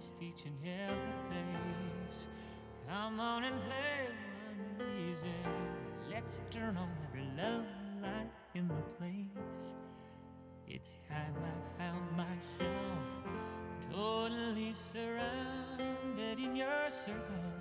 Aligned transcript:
Missed 0.00 0.22
each 0.22 0.46
and 0.46 0.56
every 0.64 0.96
face. 1.28 2.28
Come 2.88 3.20
on 3.20 3.44
and 3.44 3.54
play 3.66 4.08
one 4.78 5.10
easy. 5.10 5.28
Let's 6.10 6.40
turn 6.50 6.78
on 6.78 6.88
every 7.06 7.28
love 7.36 7.66
light 8.00 8.30
in 8.54 8.66
the 8.66 8.82
place. 8.96 9.74
It's 10.66 10.96
time 11.06 11.34
I 11.44 11.78
found 11.78 12.16
myself 12.16 12.70
totally 13.92 14.72
surrounded 14.72 16.38
in 16.38 16.56
your 16.56 16.88
circles. 16.88 17.59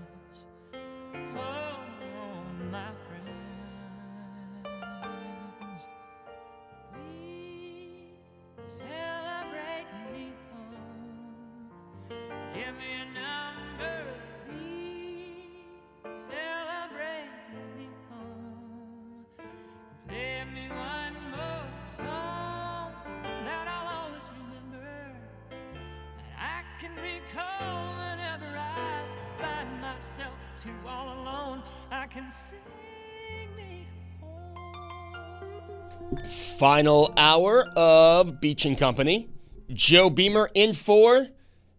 Final 36.57 37.13
hour 37.15 37.67
of 37.75 38.41
Beach 38.41 38.65
and 38.65 38.77
Company. 38.77 39.29
Joe 39.71 40.09
Beamer 40.09 40.49
in 40.53 40.73
for 40.73 41.27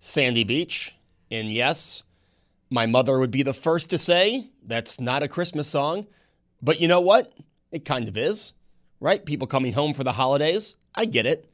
Sandy 0.01 0.45
Beach. 0.45 0.95
And 1.31 1.53
yes, 1.53 2.03
my 2.71 2.87
mother 2.87 3.19
would 3.19 3.31
be 3.31 3.45
the 3.45 3.55
first 3.55 3.91
to 3.91 3.99
say 3.99 4.51
that's 4.67 4.99
not 4.99 5.23
a 5.23 5.29
Christmas 5.29 5.69
song. 5.69 6.07
But 6.61 6.81
you 6.81 6.89
know 6.89 7.01
what? 7.01 7.33
It 7.71 7.85
kind 7.85 8.09
of 8.09 8.17
is, 8.17 8.55
right? 8.99 9.25
People 9.25 9.47
coming 9.47 9.73
home 9.73 9.95
for 9.95 10.03
the 10.03 10.13
holidays. 10.13 10.77
I 10.95 11.05
get 11.05 11.27
it. 11.27 11.47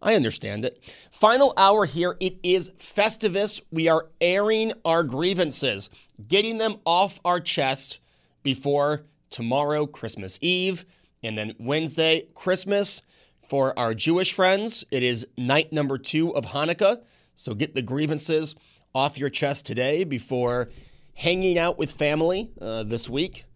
I 0.00 0.16
understand 0.16 0.64
it. 0.64 0.82
Final 1.12 1.54
hour 1.56 1.84
here. 1.86 2.16
It 2.18 2.38
is 2.42 2.70
Festivus. 2.70 3.60
We 3.70 3.86
are 3.86 4.08
airing 4.20 4.72
our 4.84 5.04
grievances, 5.04 5.88
getting 6.26 6.58
them 6.58 6.76
off 6.84 7.20
our 7.24 7.38
chest 7.38 8.00
before 8.42 9.04
tomorrow, 9.30 9.86
Christmas 9.86 10.38
Eve, 10.40 10.84
and 11.22 11.38
then 11.38 11.54
Wednesday, 11.58 12.26
Christmas. 12.34 13.02
For 13.48 13.78
our 13.78 13.94
Jewish 13.94 14.32
friends, 14.32 14.82
it 14.90 15.02
is 15.02 15.28
night 15.36 15.72
number 15.72 15.98
two 15.98 16.34
of 16.34 16.46
Hanukkah. 16.46 17.02
So 17.42 17.54
get 17.54 17.74
the 17.74 17.82
grievances 17.82 18.54
off 18.94 19.18
your 19.18 19.28
chest 19.28 19.66
today 19.66 20.04
before 20.04 20.68
hanging 21.14 21.58
out 21.58 21.76
with 21.76 21.90
family 21.90 22.52
uh, 22.60 22.84
this 22.84 23.10
week. 23.10 23.46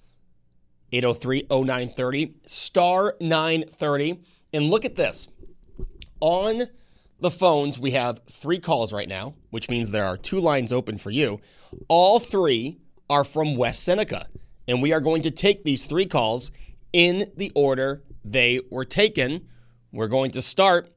803 0.91 1.47
0930, 1.49 2.35
star 2.47 3.15
930. 3.21 4.21
And 4.53 4.71
look 4.71 4.85
at 4.85 4.97
this. 4.97 5.29
On 6.19 6.65
the 7.21 7.31
phones, 7.31 7.79
we 7.79 7.93
have 7.93 8.23
three 8.29 8.59
calls 8.59 8.93
right 8.93 9.09
now, 9.09 9.37
which 9.51 9.71
means 9.71 9.93
there 9.93 10.07
are 10.07 10.17
two 10.17 10.41
lines 10.41 10.73
open 10.73 10.99
for 10.99 11.13
you. 11.13 11.41
All 11.87 12.19
three 12.19 12.81
are 13.09 13.23
from 13.23 13.57
West 13.57 13.85
Seneca. 13.85 14.27
And 14.67 14.83
we 14.83 14.93
are 14.93 15.01
going 15.01 15.23
to 15.23 15.31
take 15.31 15.63
these 15.63 15.87
three 15.87 16.07
calls 16.07 16.51
in 16.93 17.31
the 17.37 17.53
order 17.55 18.03
they 18.25 18.63
were 18.69 18.85
taken. 18.85 19.47
We're 19.93 20.09
going 20.09 20.33
to 20.33 20.43
start 20.43 20.91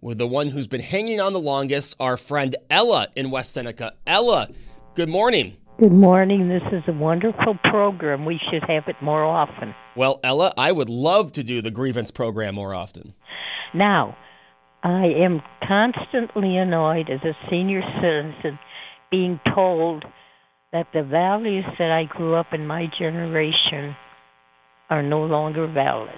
with 0.00 0.18
the 0.18 0.26
one 0.26 0.48
who's 0.48 0.66
been 0.66 0.80
hanging 0.80 1.20
on 1.20 1.32
the 1.32 1.40
longest, 1.40 1.96
our 2.00 2.16
friend 2.16 2.56
Ella 2.70 3.08
in 3.16 3.30
West 3.30 3.52
Seneca. 3.52 3.94
Ella, 4.06 4.48
good 4.94 5.08
morning. 5.08 5.56
Good 5.78 5.92
morning. 5.92 6.48
This 6.48 6.62
is 6.72 6.82
a 6.88 6.92
wonderful 6.92 7.58
program. 7.64 8.24
We 8.24 8.38
should 8.50 8.62
have 8.68 8.84
it 8.86 8.96
more 9.00 9.24
often. 9.24 9.74
Well, 9.96 10.20
Ella, 10.22 10.52
I 10.58 10.72
would 10.72 10.88
love 10.88 11.32
to 11.32 11.42
do 11.42 11.62
the 11.62 11.70
grievance 11.70 12.10
program 12.10 12.54
more 12.54 12.74
often. 12.74 13.14
Now, 13.72 14.16
I 14.82 15.06
am 15.06 15.42
constantly 15.66 16.56
annoyed 16.56 17.08
as 17.10 17.20
a 17.22 17.36
senior 17.50 17.82
citizen 18.00 18.58
being 19.10 19.40
told 19.54 20.04
that 20.72 20.86
the 20.94 21.02
values 21.02 21.64
that 21.78 21.90
I 21.90 22.04
grew 22.04 22.34
up 22.34 22.52
in 22.52 22.66
my 22.66 22.86
generation 22.98 23.96
are 24.88 25.02
no 25.02 25.24
longer 25.24 25.66
valid. 25.66 26.14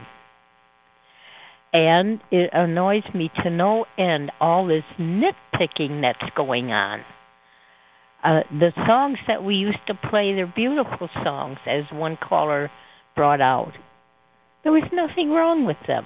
And 1.73 2.21
it 2.31 2.51
annoys 2.53 3.05
me 3.15 3.31
to 3.43 3.51
no 3.51 3.87
end 3.99 4.31
all 4.41 4.67
this 4.67 4.85
nitpicking 4.99 6.03
that's 6.03 6.33
going 6.37 6.71
on. 6.71 7.01
Uh, 8.23 8.41
the 8.51 8.73
songs 8.87 9.19
that 9.27 9.43
we 9.43 9.55
used 9.55 9.79
to 9.87 9.95
play, 9.95 10.35
they're 10.35 10.53
beautiful 10.55 11.09
songs, 11.25 11.59
as 11.67 11.85
one 11.93 12.17
caller 12.17 12.71
brought 13.17 13.41
out. 13.41 13.73
There 14.63 14.73
was 14.73 14.89
nothing 14.93 15.31
wrong 15.31 15.65
with 15.65 15.79
them. 15.89 16.05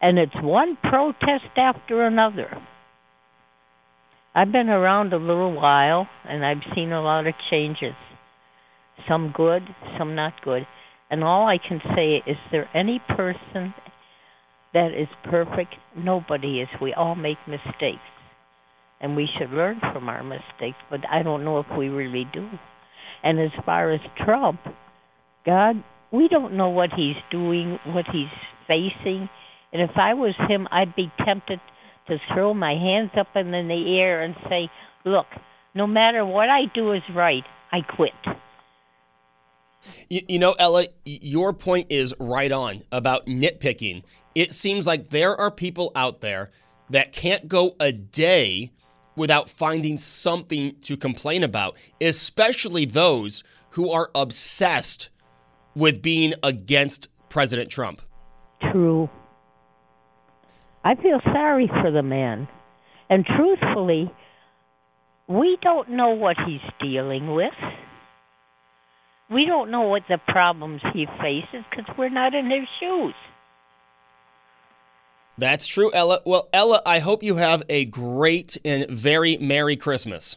And 0.00 0.18
it's 0.18 0.34
one 0.42 0.76
protest 0.82 1.56
after 1.56 2.04
another. 2.04 2.48
I've 4.34 4.52
been 4.52 4.68
around 4.68 5.12
a 5.12 5.18
little 5.18 5.52
while, 5.52 6.08
and 6.28 6.44
I've 6.44 6.62
seen 6.74 6.92
a 6.92 7.00
lot 7.00 7.26
of 7.26 7.34
changes. 7.50 7.94
Some 9.08 9.32
good, 9.34 9.62
some 9.98 10.14
not 10.14 10.32
good. 10.44 10.66
And 11.10 11.22
all 11.22 11.46
I 11.46 11.58
can 11.58 11.80
say 11.94 12.22
is 12.26 12.36
there 12.50 12.68
any 12.74 13.00
person 13.08 13.72
that 14.76 14.88
is 14.92 15.08
perfect? 15.24 15.74
Nobody 15.96 16.60
is. 16.60 16.68
We 16.82 16.92
all 16.92 17.14
make 17.14 17.38
mistakes. 17.48 18.04
And 19.00 19.16
we 19.16 19.26
should 19.38 19.50
learn 19.50 19.80
from 19.80 20.10
our 20.10 20.22
mistakes, 20.22 20.76
but 20.90 21.00
I 21.10 21.22
don't 21.22 21.44
know 21.44 21.60
if 21.60 21.66
we 21.78 21.88
really 21.88 22.24
do. 22.32 22.46
And 23.22 23.40
as 23.40 23.50
far 23.64 23.90
as 23.90 24.00
Trump, 24.22 24.60
God, 25.46 25.76
we 26.12 26.28
don't 26.28 26.58
know 26.58 26.68
what 26.68 26.90
he's 26.94 27.16
doing, 27.30 27.78
what 27.86 28.04
he's 28.12 28.28
facing. 28.66 29.30
And 29.72 29.80
if 29.80 29.96
I 29.96 30.12
was 30.12 30.34
him, 30.46 30.68
I'd 30.70 30.94
be 30.94 31.10
tempted 31.24 31.60
to 32.08 32.16
throw 32.34 32.52
my 32.52 32.72
hands 32.72 33.12
up 33.18 33.28
in 33.34 33.50
the 33.50 33.98
air 33.98 34.22
and 34.22 34.34
say, 34.48 34.70
look, 35.06 35.26
no 35.74 35.86
matter 35.86 36.24
what 36.24 36.50
I 36.50 36.62
do 36.74 36.92
is 36.92 37.02
right, 37.14 37.44
I 37.72 37.78
quit. 37.80 38.12
You, 40.08 40.20
you 40.28 40.38
know, 40.38 40.54
Ella, 40.58 40.86
your 41.04 41.52
point 41.52 41.86
is 41.90 42.14
right 42.18 42.52
on 42.52 42.82
about 42.92 43.26
nitpicking. 43.26 44.02
It 44.34 44.52
seems 44.52 44.86
like 44.86 45.08
there 45.08 45.36
are 45.36 45.50
people 45.50 45.92
out 45.94 46.20
there 46.20 46.50
that 46.90 47.12
can't 47.12 47.48
go 47.48 47.74
a 47.80 47.92
day 47.92 48.72
without 49.16 49.48
finding 49.48 49.98
something 49.98 50.76
to 50.82 50.96
complain 50.96 51.42
about, 51.42 51.76
especially 52.00 52.84
those 52.84 53.42
who 53.70 53.90
are 53.90 54.10
obsessed 54.14 55.08
with 55.74 56.02
being 56.02 56.34
against 56.42 57.08
President 57.28 57.70
Trump. 57.70 58.02
True. 58.72 59.08
I 60.84 60.94
feel 60.94 61.20
sorry 61.32 61.68
for 61.82 61.90
the 61.90 62.02
man. 62.02 62.48
And 63.10 63.26
truthfully, 63.26 64.10
we 65.28 65.58
don't 65.60 65.90
know 65.90 66.10
what 66.10 66.36
he's 66.46 66.60
dealing 66.80 67.34
with. 67.34 67.52
We 69.30 69.44
don't 69.44 69.70
know 69.70 69.82
what 69.82 70.02
the 70.08 70.18
problems 70.28 70.80
he 70.92 71.06
faces 71.20 71.64
because 71.70 71.86
we're 71.98 72.08
not 72.08 72.34
in 72.34 72.46
his 72.46 72.68
shoes. 72.80 73.14
That's 75.38 75.66
true, 75.66 75.90
Ella. 75.92 76.20
Well, 76.24 76.48
Ella, 76.52 76.80
I 76.86 77.00
hope 77.00 77.22
you 77.22 77.36
have 77.36 77.62
a 77.68 77.84
great 77.86 78.56
and 78.64 78.88
very 78.88 79.36
Merry 79.36 79.76
Christmas. 79.76 80.36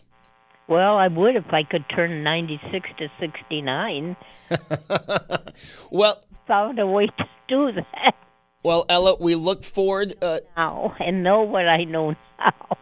Well, 0.68 0.97
I 0.97 1.07
would 1.07 1.36
if 1.36 1.51
I 1.51 1.63
could 1.63 1.86
turn 1.95 2.24
96 2.24 2.89
to 3.00 3.07
69. 3.19 4.15
Well, 5.92 6.21
Found 6.47 6.80
a 6.80 6.88
way 6.88 7.06
to 7.06 7.25
do 7.47 7.71
that 7.74 8.15
well, 8.62 8.85
Ella, 8.89 9.15
we 9.19 9.35
look 9.35 9.63
forward. 9.63 10.15
Uh, 10.21 10.39
now 10.57 10.95
and 11.00 11.24
know 11.24 11.44
what 11.44 11.68
I 11.68 11.85
know 11.85 12.12
now. 12.39 12.77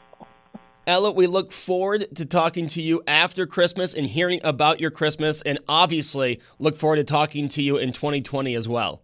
Ella, 0.88 1.12
we 1.12 1.28
look 1.28 1.52
forward 1.52 2.08
to 2.16 2.26
talking 2.26 2.68
to 2.68 2.82
you 2.82 3.04
after 3.06 3.46
Christmas 3.46 3.94
and 3.94 4.08
hearing 4.08 4.40
about 4.46 4.80
your 4.80 4.90
Christmas, 4.90 5.42
and 5.42 5.60
obviously 5.68 6.40
look 6.60 6.78
forward 6.78 6.96
to 6.96 7.04
talking 7.04 7.50
to 7.50 7.62
you 7.62 7.76
in 7.76 7.92
2020 7.92 8.56
as 8.56 8.70
well. 8.70 9.02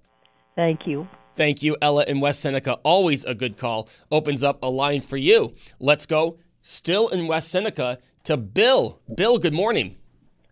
Thank 0.56 0.88
you. 0.88 1.06
Thank 1.36 1.62
you, 1.62 1.76
Ella 1.82 2.06
in 2.08 2.22
West 2.22 2.40
Seneca. 2.40 2.76
Always 2.84 3.26
a 3.26 3.36
good 3.36 3.58
call. 3.58 3.90
Opens 4.10 4.44
up 4.44 4.60
a 4.64 4.70
line 4.70 5.02
for 5.02 5.18
you. 5.18 5.54
Let's 5.78 6.06
go, 6.06 6.38
still 6.62 7.10
in 7.10 7.28
West 7.28 7.52
Seneca, 7.52 7.98
to 8.24 8.38
Bill. 8.38 9.02
Bill, 9.14 9.38
good 9.38 9.54
morning. 9.54 9.98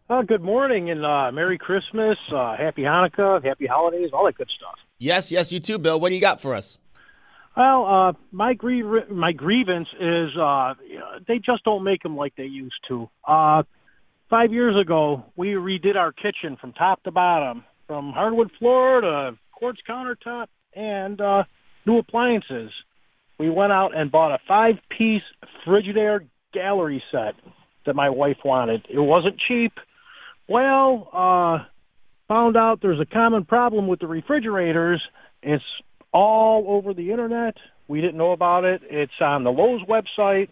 Uh, 0.09 0.23
good 0.23 0.41
morning 0.41 0.89
and 0.89 1.05
uh, 1.05 1.31
Merry 1.31 1.57
Christmas, 1.57 2.17
uh, 2.35 2.57
Happy 2.57 2.81
Hanukkah, 2.81 3.41
Happy 3.41 3.67
Holidays, 3.67 4.09
all 4.11 4.25
that 4.25 4.35
good 4.35 4.49
stuff. 4.57 4.75
Yes, 4.97 5.31
yes, 5.31 5.49
you 5.53 5.61
too, 5.61 5.77
Bill. 5.77 5.97
What 5.97 6.09
do 6.09 6.15
you 6.15 6.19
got 6.19 6.41
for 6.41 6.53
us? 6.53 6.77
Well, 7.55 7.85
uh, 7.85 8.13
my 8.31 8.53
grie- 8.53 9.09
my 9.09 9.33
grievance 9.33 9.87
is 9.99 10.29
uh, 10.37 10.73
they 11.27 11.37
just 11.39 11.63
don't 11.65 11.83
make 11.83 12.01
them 12.01 12.15
like 12.15 12.35
they 12.35 12.45
used 12.45 12.79
to. 12.87 13.09
Uh, 13.27 13.63
five 14.29 14.53
years 14.53 14.75
ago, 14.79 15.25
we 15.35 15.49
redid 15.49 15.95
our 15.95 16.13
kitchen 16.13 16.57
from 16.59 16.71
top 16.73 17.03
to 17.03 17.11
bottom, 17.11 17.65
from 17.87 18.13
hardwood 18.13 18.51
floor 18.57 19.01
to 19.01 19.31
quartz 19.51 19.79
countertop 19.87 20.47
and 20.73 21.19
uh, 21.19 21.43
new 21.85 21.97
appliances. 21.97 22.71
We 23.37 23.49
went 23.49 23.71
out 23.73 23.95
and 23.95 24.11
bought 24.11 24.33
a 24.33 24.39
five-piece 24.47 25.23
Frigidaire 25.65 26.27
gallery 26.53 27.03
set 27.11 27.33
that 27.85 27.95
my 27.95 28.09
wife 28.09 28.37
wanted. 28.45 28.85
It 28.89 28.99
wasn't 28.99 29.35
cheap. 29.47 29.73
Well, 30.47 31.09
uh, 31.11 31.65
found 32.27 32.55
out 32.55 32.79
there's 32.81 32.99
a 32.99 33.05
common 33.05 33.45
problem 33.45 33.87
with 33.87 33.99
the 33.99 34.07
refrigerators. 34.07 35.01
It's 35.41 35.63
all 36.11 36.65
over 36.67 36.93
the 36.93 37.11
internet. 37.11 37.55
We 37.87 38.01
didn't 38.01 38.17
know 38.17 38.31
about 38.31 38.63
it. 38.63 38.81
It's 38.89 39.11
on 39.19 39.43
the 39.43 39.51
Lowe's 39.51 39.81
website. 39.83 40.49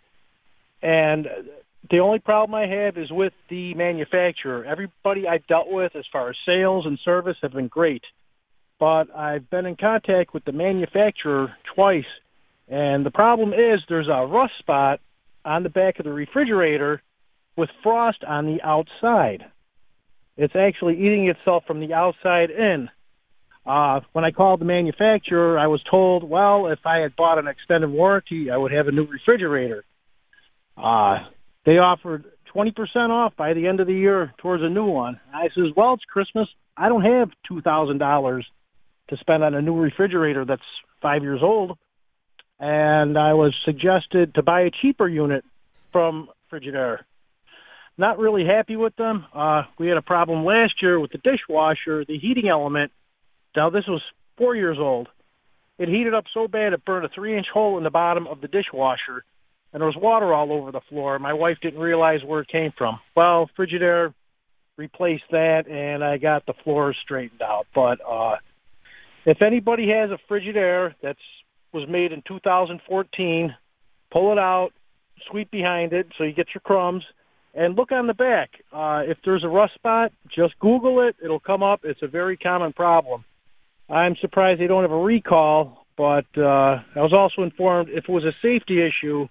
And 0.81 1.27
the 1.89 1.99
only 1.99 2.19
problem 2.19 2.55
I 2.55 2.67
have 2.67 2.97
is 2.97 3.11
with 3.11 3.33
the 3.49 3.73
manufacturer. 3.73 4.65
Everybody 4.65 5.27
I've 5.27 5.47
dealt 5.47 5.69
with 5.69 5.95
as 5.95 6.05
far 6.11 6.29
as 6.29 6.35
sales 6.45 6.85
and 6.85 6.99
service 7.03 7.37
have 7.41 7.53
been 7.53 7.67
great. 7.67 8.03
But 8.79 9.13
I've 9.15 9.49
been 9.49 9.65
in 9.65 9.75
contact 9.75 10.33
with 10.33 10.45
the 10.45 10.51
manufacturer 10.51 11.53
twice. 11.75 12.05
And 12.67 13.05
the 13.05 13.11
problem 13.11 13.53
is 13.53 13.81
there's 13.89 14.07
a 14.07 14.25
rust 14.25 14.53
spot 14.59 14.99
on 15.43 15.63
the 15.63 15.69
back 15.69 15.99
of 15.99 16.05
the 16.05 16.13
refrigerator 16.13 17.01
with 17.55 17.69
frost 17.83 18.23
on 18.23 18.45
the 18.45 18.61
outside. 18.61 19.45
It's 20.37 20.55
actually 20.55 20.95
eating 20.95 21.27
itself 21.27 21.65
from 21.65 21.81
the 21.81 21.93
outside 21.93 22.51
in. 22.51 22.89
Uh, 23.65 23.99
when 24.13 24.25
I 24.25 24.31
called 24.31 24.61
the 24.61 24.65
manufacturer, 24.65 25.59
I 25.59 25.67
was 25.67 25.81
told, 25.89 26.23
well, 26.23 26.67
if 26.67 26.79
I 26.85 26.99
had 26.99 27.15
bought 27.15 27.37
an 27.37 27.47
extended 27.47 27.89
warranty, 27.89 28.49
I 28.49 28.57
would 28.57 28.71
have 28.71 28.87
a 28.87 28.91
new 28.91 29.05
refrigerator. 29.05 29.83
Uh, 30.77 31.19
they 31.65 31.77
offered 31.77 32.25
20% 32.55 33.09
off 33.09 33.35
by 33.35 33.53
the 33.53 33.67
end 33.67 33.79
of 33.79 33.87
the 33.87 33.93
year 33.93 34.33
towards 34.37 34.63
a 34.63 34.69
new 34.69 34.85
one. 34.85 35.19
I 35.33 35.49
says, 35.55 35.71
well, 35.75 35.93
it's 35.93 36.03
Christmas. 36.05 36.47
I 36.75 36.89
don't 36.89 37.03
have 37.03 37.29
$2,000 37.51 38.43
to 39.09 39.17
spend 39.17 39.43
on 39.43 39.53
a 39.53 39.61
new 39.61 39.75
refrigerator 39.75 40.45
that's 40.45 40.61
five 41.01 41.23
years 41.23 41.41
old. 41.43 41.77
And 42.59 43.17
I 43.17 43.33
was 43.33 43.53
suggested 43.65 44.35
to 44.35 44.43
buy 44.43 44.61
a 44.61 44.71
cheaper 44.81 45.07
unit 45.07 45.43
from 45.91 46.29
Frigidaire. 46.51 46.99
Not 47.97 48.17
really 48.17 48.45
happy 48.45 48.75
with 48.75 48.95
them. 48.95 49.25
Uh, 49.33 49.63
we 49.77 49.87
had 49.87 49.97
a 49.97 50.01
problem 50.01 50.45
last 50.45 50.81
year 50.81 50.99
with 50.99 51.11
the 51.11 51.17
dishwasher, 51.17 52.05
the 52.05 52.17
heating 52.17 52.47
element. 52.47 52.91
Now 53.55 53.69
this 53.69 53.85
was 53.87 54.01
four 54.37 54.55
years 54.55 54.77
old. 54.79 55.07
It 55.77 55.87
heated 55.87 56.13
up 56.13 56.25
so 56.33 56.47
bad 56.47 56.73
it 56.73 56.83
burned 56.85 57.05
a 57.05 57.09
three-inch 57.09 57.47
hole 57.53 57.77
in 57.77 57.83
the 57.83 57.89
bottom 57.89 58.27
of 58.27 58.41
the 58.41 58.47
dishwasher, 58.47 59.23
and 59.71 59.81
there 59.81 59.87
was 59.87 59.95
water 59.95 60.33
all 60.33 60.51
over 60.51 60.71
the 60.71 60.81
floor. 60.89 61.17
My 61.19 61.33
wife 61.33 61.57
didn't 61.61 61.79
realize 61.79 62.19
where 62.25 62.41
it 62.41 62.49
came 62.49 62.71
from. 62.77 62.99
Well, 63.15 63.49
Frigidaire 63.57 64.13
replaced 64.77 65.23
that, 65.31 65.67
and 65.69 66.03
I 66.03 66.17
got 66.17 66.45
the 66.45 66.53
floor 66.63 66.93
straightened 67.03 67.41
out. 67.41 67.67
But 67.73 67.99
uh, 68.07 68.35
if 69.25 69.41
anybody 69.41 69.89
has 69.89 70.09
a 70.09 70.19
Frigidaire 70.31 70.95
that's 71.01 71.19
was 71.71 71.87
made 71.87 72.11
in 72.11 72.23
2014, 72.27 73.55
pull 74.11 74.31
it 74.31 74.39
out, 74.39 74.71
sweep 75.29 75.51
behind 75.51 75.93
it 75.93 76.07
so 76.17 76.23
you 76.23 76.33
get 76.33 76.47
your 76.53 76.61
crumbs, 76.61 77.03
and 77.53 77.75
look 77.75 77.91
on 77.91 78.07
the 78.07 78.13
back. 78.13 78.49
Uh, 78.73 79.03
if 79.05 79.17
there's 79.23 79.43
a 79.43 79.47
rust 79.47 79.75
spot, 79.75 80.11
just 80.35 80.57
Google 80.59 81.07
it. 81.07 81.15
It'll 81.23 81.39
come 81.39 81.61
up. 81.61 81.81
It's 81.83 82.01
a 82.01 82.07
very 82.07 82.37
common 82.37 82.73
problem. 82.73 83.23
I'm 83.89 84.15
surprised 84.17 84.61
they 84.61 84.67
don't 84.67 84.83
have 84.83 84.91
a 84.91 84.97
recall, 84.97 85.85
but 85.97 86.25
uh, 86.37 86.81
I 86.95 87.01
was 87.01 87.13
also 87.13 87.43
informed 87.43 87.89
if 87.89 88.05
it 88.07 88.09
was 88.09 88.23
a 88.23 88.33
safety 88.41 88.81
issue, 88.81 89.27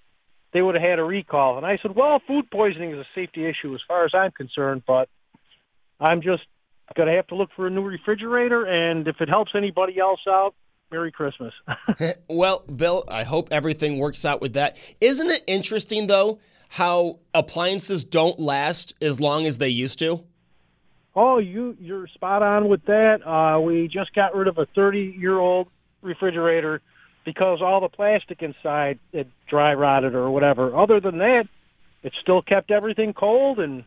they 0.53 0.61
would 0.61 0.75
have 0.75 0.83
had 0.83 0.99
a 0.99 1.03
recall. 1.03 1.57
And 1.57 1.65
I 1.65 1.77
said, 1.81 1.95
well, 1.95 2.21
food 2.27 2.49
poisoning 2.51 2.91
is 2.91 2.97
a 2.97 3.07
safety 3.15 3.45
issue 3.45 3.73
as 3.73 3.81
far 3.87 4.05
as 4.05 4.11
I'm 4.13 4.31
concerned, 4.31 4.83
but 4.85 5.07
I'm 5.99 6.21
just 6.21 6.43
going 6.95 7.07
to 7.07 7.15
have 7.15 7.27
to 7.27 7.35
look 7.35 7.49
for 7.55 7.67
a 7.67 7.69
new 7.69 7.83
refrigerator. 7.83 8.65
And 8.65 9.07
if 9.07 9.21
it 9.21 9.29
helps 9.29 9.51
anybody 9.55 9.99
else 9.99 10.21
out, 10.27 10.55
Merry 10.91 11.11
Christmas. 11.11 11.53
well, 12.27 12.59
Bill, 12.61 13.03
I 13.07 13.23
hope 13.23 13.49
everything 13.51 13.99
works 13.99 14.25
out 14.25 14.41
with 14.41 14.53
that. 14.53 14.77
Isn't 14.99 15.29
it 15.29 15.43
interesting, 15.45 16.07
though, 16.07 16.39
how 16.67 17.19
appliances 17.33 18.03
don't 18.03 18.39
last 18.39 18.93
as 19.01 19.19
long 19.19 19.45
as 19.45 19.59
they 19.59 19.69
used 19.69 19.99
to? 19.99 20.23
Oh, 21.21 21.37
you 21.37 21.75
you're 21.81 22.07
spot 22.07 22.43
on 22.43 22.69
with 22.69 22.85
that. 22.85 23.27
Uh, 23.27 23.59
we 23.59 23.89
just 23.89 24.15
got 24.15 24.33
rid 24.33 24.47
of 24.47 24.57
a 24.57 24.65
30 24.67 25.17
year 25.19 25.37
old 25.37 25.67
refrigerator 26.01 26.81
because 27.25 27.61
all 27.61 27.81
the 27.81 27.89
plastic 27.89 28.41
inside 28.41 28.99
it 29.11 29.27
dry 29.49 29.73
rotted 29.73 30.15
or 30.15 30.31
whatever. 30.31 30.73
Other 30.73 31.01
than 31.01 31.17
that, 31.17 31.49
it 32.03 32.13
still 32.21 32.41
kept 32.41 32.71
everything 32.71 33.11
cold 33.11 33.59
and 33.59 33.83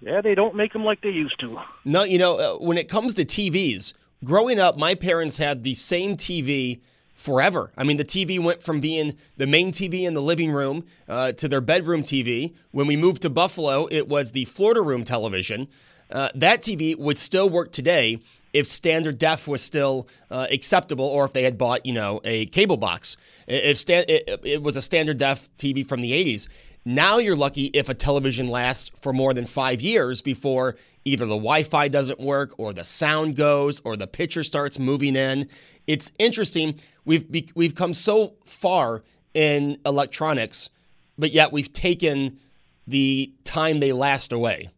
yeah, 0.00 0.22
they 0.22 0.34
don't 0.34 0.56
make 0.56 0.72
them 0.72 0.84
like 0.84 1.02
they 1.02 1.10
used 1.10 1.38
to. 1.38 1.58
No, 1.84 2.02
you 2.02 2.18
know, 2.18 2.40
uh, 2.40 2.58
when 2.58 2.78
it 2.78 2.88
comes 2.88 3.14
to 3.14 3.24
TVs, 3.24 3.94
growing 4.24 4.58
up, 4.58 4.76
my 4.76 4.96
parents 4.96 5.36
had 5.36 5.62
the 5.62 5.74
same 5.74 6.16
TV 6.16 6.80
forever. 7.14 7.70
I 7.76 7.84
mean, 7.84 7.96
the 7.96 8.02
TV 8.02 8.42
went 8.42 8.60
from 8.60 8.80
being 8.80 9.16
the 9.36 9.46
main 9.46 9.70
TV 9.70 10.02
in 10.02 10.14
the 10.14 10.22
living 10.22 10.50
room 10.50 10.84
uh, 11.08 11.30
to 11.32 11.46
their 11.46 11.60
bedroom 11.60 12.02
TV. 12.02 12.54
When 12.72 12.88
we 12.88 12.96
moved 12.96 13.22
to 13.22 13.30
Buffalo, 13.30 13.86
it 13.88 14.08
was 14.08 14.32
the 14.32 14.46
Florida 14.46 14.80
room 14.80 15.04
television. 15.04 15.68
Uh, 16.10 16.28
that 16.34 16.60
TV 16.62 16.96
would 16.98 17.18
still 17.18 17.48
work 17.48 17.72
today 17.72 18.18
if 18.52 18.66
standard 18.66 19.18
def 19.18 19.46
was 19.46 19.62
still 19.62 20.08
uh, 20.30 20.46
acceptable 20.50 21.04
or 21.04 21.24
if 21.24 21.32
they 21.32 21.42
had 21.42 21.56
bought, 21.56 21.86
you 21.86 21.92
know, 21.92 22.20
a 22.24 22.46
cable 22.46 22.76
box. 22.76 23.16
If 23.46 23.78
sta- 23.78 24.04
it, 24.08 24.40
it 24.42 24.62
was 24.62 24.76
a 24.76 24.82
standard 24.82 25.18
def 25.18 25.48
TV 25.56 25.86
from 25.86 26.00
the 26.00 26.12
80s. 26.12 26.48
Now 26.84 27.18
you're 27.18 27.36
lucky 27.36 27.66
if 27.66 27.88
a 27.88 27.94
television 27.94 28.48
lasts 28.48 28.90
for 29.00 29.12
more 29.12 29.34
than 29.34 29.44
five 29.44 29.80
years 29.80 30.22
before 30.22 30.76
either 31.04 31.26
the 31.26 31.36
Wi 31.36 31.62
Fi 31.62 31.88
doesn't 31.88 32.20
work 32.20 32.52
or 32.58 32.72
the 32.72 32.84
sound 32.84 33.36
goes 33.36 33.80
or 33.84 33.96
the 33.96 34.06
picture 34.06 34.42
starts 34.42 34.78
moving 34.78 35.14
in. 35.14 35.48
It's 35.86 36.10
interesting. 36.18 36.80
We've, 37.04 37.30
be- 37.30 37.48
we've 37.54 37.74
come 37.74 37.94
so 37.94 38.34
far 38.44 39.02
in 39.34 39.78
electronics, 39.86 40.70
but 41.18 41.32
yet 41.32 41.52
we've 41.52 41.72
taken 41.72 42.38
the 42.86 43.32
time 43.44 43.80
they 43.80 43.92
last 43.92 44.32
away. 44.32 44.70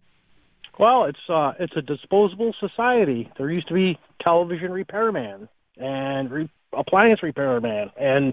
Well, 0.78 1.04
it's 1.04 1.18
uh, 1.28 1.52
it's 1.58 1.76
a 1.76 1.82
disposable 1.82 2.54
society. 2.58 3.30
There 3.36 3.50
used 3.50 3.68
to 3.68 3.74
be 3.74 3.98
television 4.22 4.72
repairman 4.72 5.48
and 5.76 6.30
re- 6.30 6.50
appliance 6.72 7.22
repairman, 7.22 7.90
and 8.00 8.32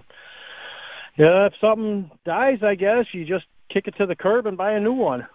yeah, 1.16 1.46
if 1.46 1.52
something 1.60 2.10
dies, 2.24 2.62
I 2.62 2.74
guess 2.76 3.06
you 3.12 3.24
just 3.26 3.44
kick 3.70 3.86
it 3.86 3.96
to 3.98 4.06
the 4.06 4.16
curb 4.16 4.46
and 4.46 4.56
buy 4.56 4.72
a 4.72 4.80
new 4.80 4.92
one. 4.92 5.26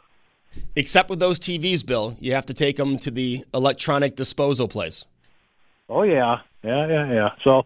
Except 0.76 1.10
with 1.10 1.20
those 1.20 1.40
TVs, 1.40 1.86
Bill, 1.86 2.16
you 2.20 2.34
have 2.34 2.46
to 2.48 2.54
take 2.54 2.78
them 2.78 2.98
to 3.00 3.12
the 3.12 3.44
electronic 3.54 4.16
disposal 4.16 4.68
place. 4.68 5.06
Oh 5.90 6.04
yeah, 6.04 6.38
yeah, 6.64 6.88
yeah, 6.88 7.14
yeah. 7.14 7.30
So, 7.44 7.64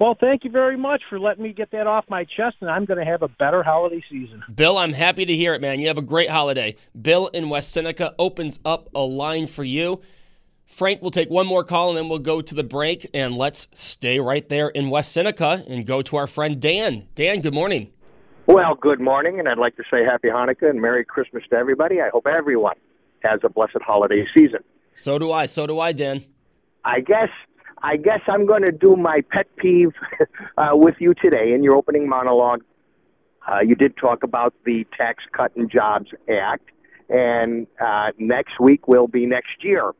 well, 0.00 0.16
thank 0.18 0.44
you 0.44 0.50
very 0.50 0.78
much 0.78 1.02
for 1.10 1.20
letting 1.20 1.44
me 1.44 1.52
get 1.52 1.70
that 1.72 1.86
off 1.86 2.06
my 2.08 2.24
chest, 2.24 2.56
and 2.62 2.70
I'm 2.70 2.86
going 2.86 2.98
to 2.98 3.04
have 3.04 3.20
a 3.20 3.28
better 3.28 3.62
holiday 3.62 4.02
season. 4.10 4.42
Bill, 4.52 4.78
I'm 4.78 4.94
happy 4.94 5.26
to 5.26 5.36
hear 5.36 5.52
it, 5.52 5.60
man. 5.60 5.78
You 5.78 5.88
have 5.88 5.98
a 5.98 6.02
great 6.02 6.30
holiday. 6.30 6.76
Bill 7.00 7.26
in 7.28 7.50
West 7.50 7.70
Seneca 7.72 8.14
opens 8.18 8.58
up 8.64 8.88
a 8.94 9.02
line 9.02 9.46
for 9.46 9.62
you. 9.62 10.00
Frank, 10.64 11.02
we'll 11.02 11.10
take 11.10 11.28
one 11.28 11.46
more 11.46 11.64
call 11.64 11.90
and 11.90 11.98
then 11.98 12.08
we'll 12.08 12.18
go 12.18 12.40
to 12.40 12.54
the 12.54 12.64
break. 12.64 13.06
And 13.12 13.36
let's 13.36 13.68
stay 13.72 14.20
right 14.20 14.48
there 14.48 14.68
in 14.68 14.88
West 14.88 15.12
Seneca 15.12 15.62
and 15.68 15.84
go 15.84 16.00
to 16.00 16.16
our 16.16 16.26
friend 16.26 16.58
Dan. 16.58 17.06
Dan, 17.14 17.40
good 17.40 17.54
morning. 17.54 17.92
Well, 18.46 18.76
good 18.76 19.00
morning, 19.00 19.38
and 19.38 19.48
I'd 19.48 19.58
like 19.58 19.76
to 19.76 19.84
say 19.90 20.02
Happy 20.02 20.28
Hanukkah 20.28 20.70
and 20.70 20.80
Merry 20.80 21.04
Christmas 21.04 21.44
to 21.50 21.56
everybody. 21.56 22.00
I 22.00 22.08
hope 22.08 22.26
everyone 22.26 22.76
has 23.22 23.40
a 23.44 23.50
blessed 23.50 23.82
holiday 23.84 24.26
season. 24.34 24.60
So 24.94 25.18
do 25.18 25.30
I. 25.30 25.44
So 25.46 25.66
do 25.66 25.78
I, 25.78 25.92
Dan. 25.92 26.24
I 26.84 27.00
guess 27.00 27.28
I 27.82 27.96
guess 27.96 28.20
I'm 28.28 28.46
going 28.46 28.62
to 28.62 28.72
do 28.72 28.96
my 28.96 29.22
pet 29.30 29.46
peeve 29.56 29.92
uh, 30.58 30.70
with 30.72 30.96
you 30.98 31.14
today 31.14 31.52
in 31.52 31.62
your 31.62 31.74
opening 31.74 32.08
monologue. 32.08 32.62
Uh, 33.50 33.60
you 33.60 33.74
did 33.74 33.96
talk 33.96 34.22
about 34.22 34.54
the 34.64 34.86
Tax 34.96 35.24
Cut 35.32 35.54
and 35.56 35.70
Jobs 35.70 36.10
Act, 36.28 36.70
and 37.08 37.66
uh, 37.80 38.10
next 38.18 38.60
week 38.60 38.86
will 38.86 39.08
be 39.08 39.24
next 39.24 39.64
year, 39.64 39.92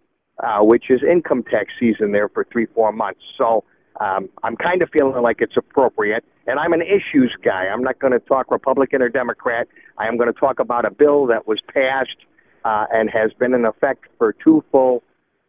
uh, 0.42 0.60
which 0.60 0.90
is 0.90 1.00
income 1.02 1.42
tax 1.42 1.72
season 1.80 2.12
there 2.12 2.28
for 2.28 2.46
three, 2.52 2.66
four 2.66 2.92
months. 2.92 3.22
So 3.38 3.64
um, 3.98 4.28
I'm 4.42 4.56
kind 4.56 4.82
of 4.82 4.90
feeling 4.90 5.22
like 5.22 5.40
it's 5.40 5.56
appropriate. 5.56 6.24
And 6.46 6.58
I'm 6.58 6.72
an 6.72 6.82
issues 6.82 7.34
guy. 7.42 7.66
I'm 7.66 7.82
not 7.82 7.98
going 7.98 8.12
to 8.12 8.18
talk 8.18 8.50
Republican 8.50 9.02
or 9.02 9.08
Democrat. 9.08 9.68
I 9.98 10.06
am 10.06 10.16
going 10.16 10.32
to 10.32 10.38
talk 10.38 10.58
about 10.58 10.84
a 10.84 10.90
bill 10.90 11.26
that 11.26 11.46
was 11.46 11.60
passed 11.72 12.16
uh, 12.64 12.86
and 12.92 13.08
has 13.10 13.32
been 13.32 13.54
in 13.54 13.64
effect 13.64 14.04
for 14.18 14.32
two 14.32 14.64
full 14.70 15.02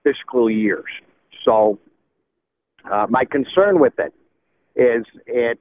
fiscal 0.04 0.50
years. 0.50 0.90
So 1.44 1.80
uh, 2.90 3.08
my 3.10 3.26
concern 3.26 3.80
with 3.80 3.94
it 4.00 4.14
is 4.76 5.06
it 5.28 5.60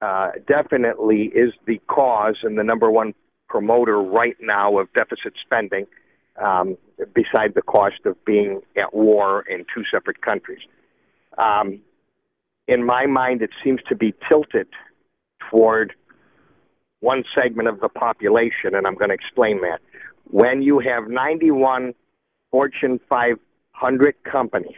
uh, 0.00 0.30
definitely 0.46 1.30
is 1.34 1.52
the 1.66 1.80
cause 1.88 2.36
and 2.42 2.58
the 2.58 2.64
number 2.64 2.90
one 2.90 3.14
promoter 3.48 4.00
right 4.00 4.36
now 4.40 4.78
of 4.78 4.92
deficit 4.92 5.32
spending, 5.44 5.86
um, 6.40 6.76
beside 7.14 7.54
the 7.54 7.62
cost 7.62 8.00
of 8.04 8.22
being 8.24 8.60
at 8.76 8.94
war 8.94 9.44
in 9.48 9.64
two 9.74 9.82
separate 9.90 10.20
countries. 10.20 10.60
Um, 11.36 11.80
in 12.66 12.84
my 12.84 13.06
mind, 13.06 13.42
it 13.42 13.50
seems 13.64 13.80
to 13.88 13.96
be 13.96 14.14
tilted 14.28 14.68
toward 15.50 15.94
one 17.00 17.24
segment 17.34 17.68
of 17.68 17.80
the 17.80 17.88
population, 17.88 18.74
and 18.74 18.86
I'm 18.86 18.94
going 18.94 19.08
to 19.08 19.14
explain 19.14 19.60
that. 19.62 19.80
When 20.30 20.62
you 20.62 20.78
have 20.80 21.08
91 21.08 21.94
Fortune 22.50 23.00
500 23.08 24.14
companies 24.30 24.76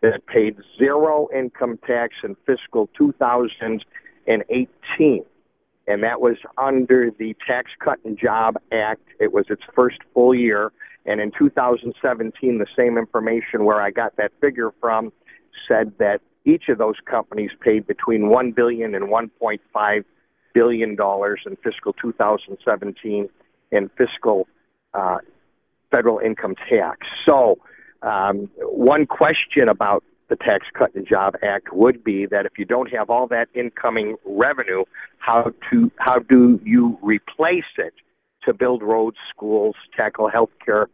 that 0.00 0.26
paid 0.26 0.56
zero 0.78 1.28
income 1.34 1.78
tax 1.86 2.14
in 2.22 2.36
fiscal 2.46 2.88
2018, 2.96 5.24
and 5.86 6.02
that 6.02 6.20
was 6.20 6.36
under 6.56 7.10
the 7.18 7.36
Tax 7.46 7.70
Cut 7.82 7.98
and 8.04 8.18
Job 8.18 8.56
Act. 8.72 9.02
It 9.18 9.32
was 9.32 9.46
its 9.48 9.62
first 9.74 9.98
full 10.14 10.34
year, 10.34 10.72
and 11.06 11.20
in 11.20 11.32
2017, 11.36 12.58
the 12.58 12.66
same 12.76 12.98
information 12.98 13.64
where 13.64 13.80
I 13.80 13.90
got 13.90 14.16
that 14.16 14.32
figure 14.40 14.72
from 14.80 15.12
said 15.66 15.92
that 15.98 16.20
each 16.44 16.68
of 16.68 16.78
those 16.78 16.96
companies 17.04 17.50
paid 17.60 17.86
between 17.86 18.28
1 18.28 18.52
billion 18.52 18.94
and 18.94 19.06
1.5 19.06 20.04
billion 20.54 20.96
dollars 20.96 21.40
in 21.46 21.56
fiscal 21.56 21.92
2017 21.92 23.28
in 23.70 23.90
fiscal 23.98 24.48
uh, 24.94 25.18
federal 25.90 26.18
income 26.18 26.54
tax. 26.68 27.06
So, 27.28 27.58
um, 28.02 28.50
one 28.60 29.06
question 29.06 29.68
about 29.68 30.04
the 30.28 30.36
Tax 30.36 30.66
Cut 30.74 30.94
and 30.94 31.06
Job 31.06 31.34
Act 31.42 31.72
would 31.72 32.04
be 32.04 32.26
that 32.26 32.46
if 32.46 32.52
you 32.58 32.64
don't 32.64 32.90
have 32.92 33.10
all 33.10 33.26
that 33.28 33.48
incoming 33.54 34.16
revenue, 34.24 34.84
how 35.18 35.52
to 35.70 35.90
how 35.98 36.18
do 36.18 36.60
you 36.64 36.98
replace 37.02 37.64
it 37.78 37.94
to 38.44 38.52
build 38.52 38.82
roads, 38.82 39.16
schools, 39.30 39.74
tackle 39.96 40.28
health 40.28 40.50
care 40.64 40.88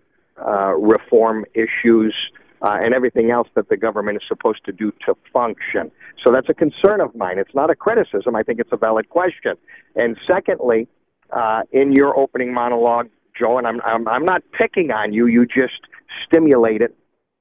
uh, 0.44 0.74
reform 0.74 1.44
issues, 1.54 2.14
uh, 2.62 2.78
and 2.80 2.94
everything 2.94 3.30
else 3.30 3.48
that 3.54 3.68
the 3.68 3.76
government 3.76 4.16
is 4.16 4.22
supposed 4.26 4.64
to 4.64 4.72
do 4.72 4.92
to 5.06 5.14
function. 5.32 5.90
So 6.24 6.32
that's 6.32 6.48
a 6.48 6.54
concern 6.54 7.00
of 7.00 7.14
mine. 7.14 7.38
It's 7.38 7.54
not 7.54 7.70
a 7.70 7.74
criticism. 7.74 8.34
I 8.34 8.42
think 8.42 8.60
it's 8.60 8.72
a 8.72 8.76
valid 8.76 9.08
question. 9.08 9.54
And 9.94 10.16
secondly, 10.26 10.88
uh, 11.30 11.62
in 11.72 11.92
your 11.92 12.16
opening 12.18 12.54
monologue, 12.54 13.08
Joe, 13.38 13.58
and 13.58 13.66
I'm, 13.66 13.80
I'm, 13.82 14.06
I'm 14.08 14.24
not 14.24 14.42
picking 14.52 14.90
on 14.90 15.12
you, 15.12 15.26
you 15.26 15.46
just 15.46 15.80
stimulated 16.26 16.92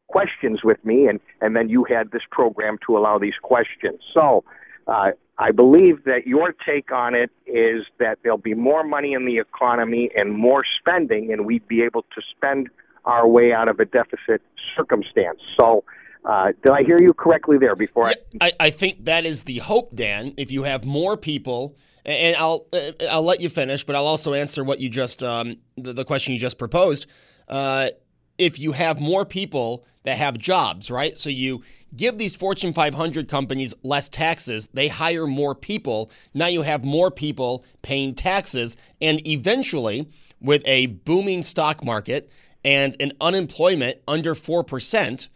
questions 0.08 0.64
with 0.64 0.84
me, 0.86 1.08
and, 1.08 1.20
and 1.42 1.56
then 1.56 1.70
you 1.70 1.84
had 1.84 2.12
this 2.12 2.22
program 2.30 2.78
to 2.86 2.98
allow 2.98 3.18
these 3.18 3.34
questions. 3.42 4.00
So 4.14 4.44
uh, 4.88 5.12
I 5.38 5.52
believe 5.52 6.04
that 6.04 6.28
your 6.28 6.54
take 6.66 6.92
on 6.92 7.16
it 7.16 7.32
is 7.48 7.86
that 8.00 8.20
there'll 8.22 8.38
be 8.38 8.54
more 8.54 8.84
money 8.84 9.14
in 9.14 9.26
the 9.26 9.40
economy 9.40 10.10
and 10.16 10.34
more 10.34 10.64
spending, 10.80 11.32
and 11.32 11.46
we'd 11.46 11.68
be 11.68 11.82
able 11.82 12.04
to 12.04 12.22
spend 12.36 12.70
our 13.06 13.28
way 13.28 13.52
out 13.52 13.68
of 13.68 13.80
a 13.80 13.86
deficit 13.86 14.42
circumstance. 14.76 15.40
So, 15.60 15.84
uh, 16.26 16.54
did 16.64 16.72
I 16.72 16.84
hear 16.84 17.00
you 17.00 17.14
correctly 17.14 17.58
there 17.58 17.76
before 17.76 18.08
yeah, 18.08 18.14
I, 18.40 18.52
I 18.58 18.70
think 18.70 19.04
that 19.06 19.26
is 19.26 19.44
the 19.44 19.58
hope, 19.58 19.94
Dan. 19.94 20.34
If 20.38 20.52
you 20.52 20.64
have 20.64 20.86
more 20.86 21.18
people, 21.18 21.76
and 22.06 22.36
I'll 22.36 22.66
uh, 22.74 22.92
I'll 23.10 23.24
let 23.24 23.40
you 23.42 23.50
finish, 23.50 23.84
but 23.84 23.96
I'll 23.96 24.08
also 24.08 24.34
answer 24.34 24.64
what 24.64 24.80
you 24.80 24.90
just 24.90 25.24
um, 25.24 25.58
the, 25.78 25.94
the 25.94 26.06
question 26.06 26.34
you 26.34 26.40
just 26.40 26.58
proposed. 26.58 27.06
Uh, 27.48 27.90
if 28.38 28.60
you 28.60 28.72
have 28.72 29.00
more 29.00 29.26
people 29.26 29.86
that 30.04 30.18
have 30.18 30.38
jobs, 30.38 30.90
right? 30.90 31.16
So 31.16 31.30
you 31.30 31.64
give 31.96 32.18
these 32.18 32.36
Fortune 32.36 32.74
500 32.74 33.28
companies 33.28 33.74
less 33.84 34.10
taxes, 34.10 34.68
they 34.74 34.88
hire 34.88 35.28
more 35.28 35.56
people. 35.56 36.12
Now 36.34 36.48
you 36.48 36.64
have 36.64 36.84
more 36.84 37.12
people 37.12 37.64
paying 37.82 38.16
taxes, 38.16 38.76
and 39.02 39.26
eventually, 39.28 40.08
with 40.42 40.62
a 40.66 40.88
booming 40.88 41.44
stock 41.44 41.86
market 41.86 42.32
and 42.66 42.96
an 43.00 43.14
unemployment 43.22 43.98
under 44.08 44.34
4%, 44.34 45.30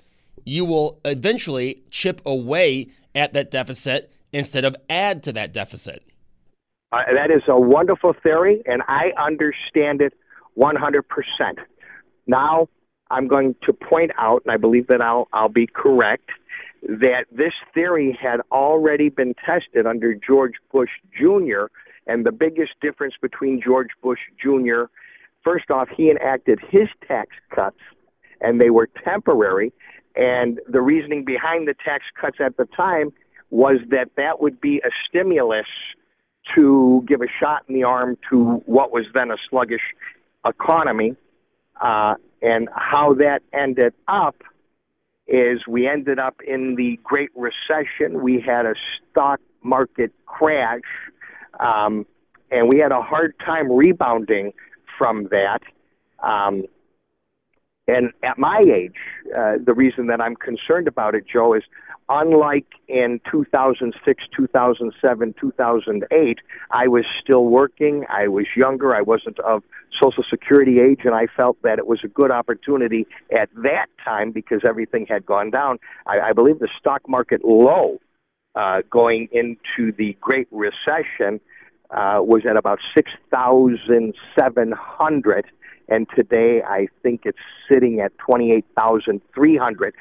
you 0.45 0.65
will 0.65 0.99
eventually 1.05 1.83
chip 1.91 2.21
away 2.25 2.89
at 3.13 3.33
that 3.33 3.51
deficit 3.51 4.11
instead 4.33 4.65
of 4.65 4.75
add 4.89 5.23
to 5.23 5.33
that 5.33 5.53
deficit. 5.53 6.03
Uh, 6.91 6.99
that 7.13 7.31
is 7.31 7.43
a 7.47 7.59
wonderful 7.59 8.13
theory, 8.23 8.61
and 8.65 8.81
I 8.87 9.11
understand 9.17 10.01
it 10.01 10.13
100%. 10.57 11.03
Now, 12.27 12.67
I'm 13.09 13.27
going 13.27 13.55
to 13.65 13.73
point 13.73 14.11
out, 14.17 14.41
and 14.45 14.51
I 14.51 14.57
believe 14.57 14.87
that 14.87 15.01
I'll, 15.01 15.27
I'll 15.33 15.49
be 15.49 15.67
correct, 15.67 16.29
that 16.83 17.25
this 17.31 17.53
theory 17.73 18.17
had 18.19 18.39
already 18.51 19.09
been 19.09 19.33
tested 19.45 19.85
under 19.85 20.13
George 20.13 20.53
Bush 20.71 20.89
Jr., 21.17 21.65
and 22.05 22.25
the 22.25 22.31
biggest 22.31 22.71
difference 22.81 23.15
between 23.21 23.61
George 23.61 23.89
Bush 24.01 24.19
Jr 24.41 24.85
First 25.47 25.71
off, 25.71 25.87
he 25.95 26.11
enacted 26.11 26.59
his 26.69 26.89
tax 27.07 27.29
cuts, 27.55 27.79
and 28.41 28.59
they 28.59 28.69
were 28.69 28.89
temporary. 29.05 29.71
And 30.17 30.59
the 30.67 30.81
reasoning 30.81 31.23
behind 31.23 31.69
the 31.69 31.73
tax 31.73 32.03
cuts 32.19 32.39
at 32.41 32.57
the 32.57 32.65
time 32.65 33.13
was 33.49 33.77
that 33.89 34.09
that 34.17 34.41
would 34.41 34.59
be 34.59 34.79
a 34.79 34.89
stimulus 35.07 35.67
to 36.55 37.03
give 37.07 37.21
a 37.21 37.27
shot 37.39 37.63
in 37.67 37.75
the 37.75 37.83
arm 37.83 38.17
to 38.29 38.61
what 38.65 38.91
was 38.91 39.05
then 39.13 39.31
a 39.31 39.37
sluggish 39.49 39.81
economy. 40.45 41.15
Uh, 41.81 42.15
and 42.41 42.69
how 42.75 43.13
that 43.13 43.41
ended 43.53 43.93
up 44.07 44.35
is 45.27 45.67
we 45.67 45.87
ended 45.87 46.19
up 46.19 46.35
in 46.45 46.75
the 46.75 46.99
Great 47.03 47.29
Recession. 47.35 48.21
We 48.21 48.39
had 48.39 48.65
a 48.65 48.73
stock 49.11 49.39
market 49.61 50.11
crash, 50.25 50.81
um, 51.59 52.05
and 52.51 52.69
we 52.69 52.77
had 52.79 52.91
a 52.91 53.01
hard 53.01 53.33
time 53.45 53.71
rebounding 53.71 54.53
from 54.97 55.27
that. 55.31 55.59
Um, 56.23 56.63
and 57.87 58.11
at 58.23 58.37
my 58.37 58.59
age, 58.59 58.95
uh, 59.35 59.53
the 59.63 59.73
reason 59.73 60.07
that 60.07 60.19
I'm 60.19 60.35
concerned 60.35 60.87
about 60.87 61.15
it, 61.15 61.23
Joe, 61.31 61.53
is 61.53 61.63
unlike 62.09 62.65
in 62.87 63.21
2006, 63.31 64.23
2007, 64.35 65.35
2008, 65.39 66.39
I 66.71 66.87
was 66.87 67.05
still 67.21 67.45
working. 67.45 68.05
I 68.09 68.27
was 68.27 68.47
younger. 68.55 68.95
I 68.95 69.01
wasn't 69.01 69.39
of 69.39 69.63
Social 70.01 70.23
Security 70.29 70.81
age, 70.81 71.01
and 71.05 71.15
I 71.15 71.27
felt 71.27 71.61
that 71.63 71.79
it 71.79 71.87
was 71.87 72.01
a 72.03 72.09
good 72.09 72.31
opportunity 72.31 73.07
at 73.31 73.49
that 73.63 73.87
time 74.03 74.31
because 74.31 74.65
everything 74.65 75.05
had 75.07 75.25
gone 75.25 75.49
down. 75.49 75.79
I, 76.05 76.19
I 76.19 76.33
believe 76.33 76.59
the 76.59 76.67
stock 76.77 77.07
market 77.07 77.45
low 77.45 77.99
uh, 78.55 78.81
going 78.89 79.29
into 79.31 79.93
the 79.93 80.17
Great 80.19 80.49
Recession 80.51 81.39
uh, 81.89 82.19
was 82.21 82.45
at 82.45 82.57
about 82.57 82.79
6,700, 82.95 85.45
and 85.87 86.07
today 86.15 86.61
I 86.63 86.87
think 87.03 87.21
it's 87.25 87.37
sitting 87.69 87.99
at 87.99 88.17
28,300. 88.17 89.93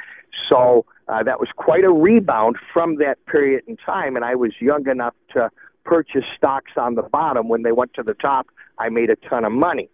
So 0.50 0.84
uh, 1.08 1.22
that 1.22 1.40
was 1.40 1.48
quite 1.56 1.84
a 1.84 1.90
rebound 1.90 2.56
from 2.72 2.96
that 2.96 3.24
period 3.26 3.64
in 3.66 3.76
time, 3.76 4.16
and 4.16 4.24
I 4.24 4.34
was 4.34 4.52
young 4.60 4.88
enough 4.88 5.14
to 5.34 5.50
purchase 5.84 6.24
stocks 6.36 6.72
on 6.76 6.96
the 6.96 7.02
bottom. 7.02 7.48
When 7.48 7.62
they 7.62 7.72
went 7.72 7.94
to 7.94 8.02
the 8.02 8.14
top, 8.14 8.48
I 8.78 8.88
made 8.88 9.10
a 9.10 9.16
ton 9.16 9.44
of 9.44 9.52
money. 9.52 9.88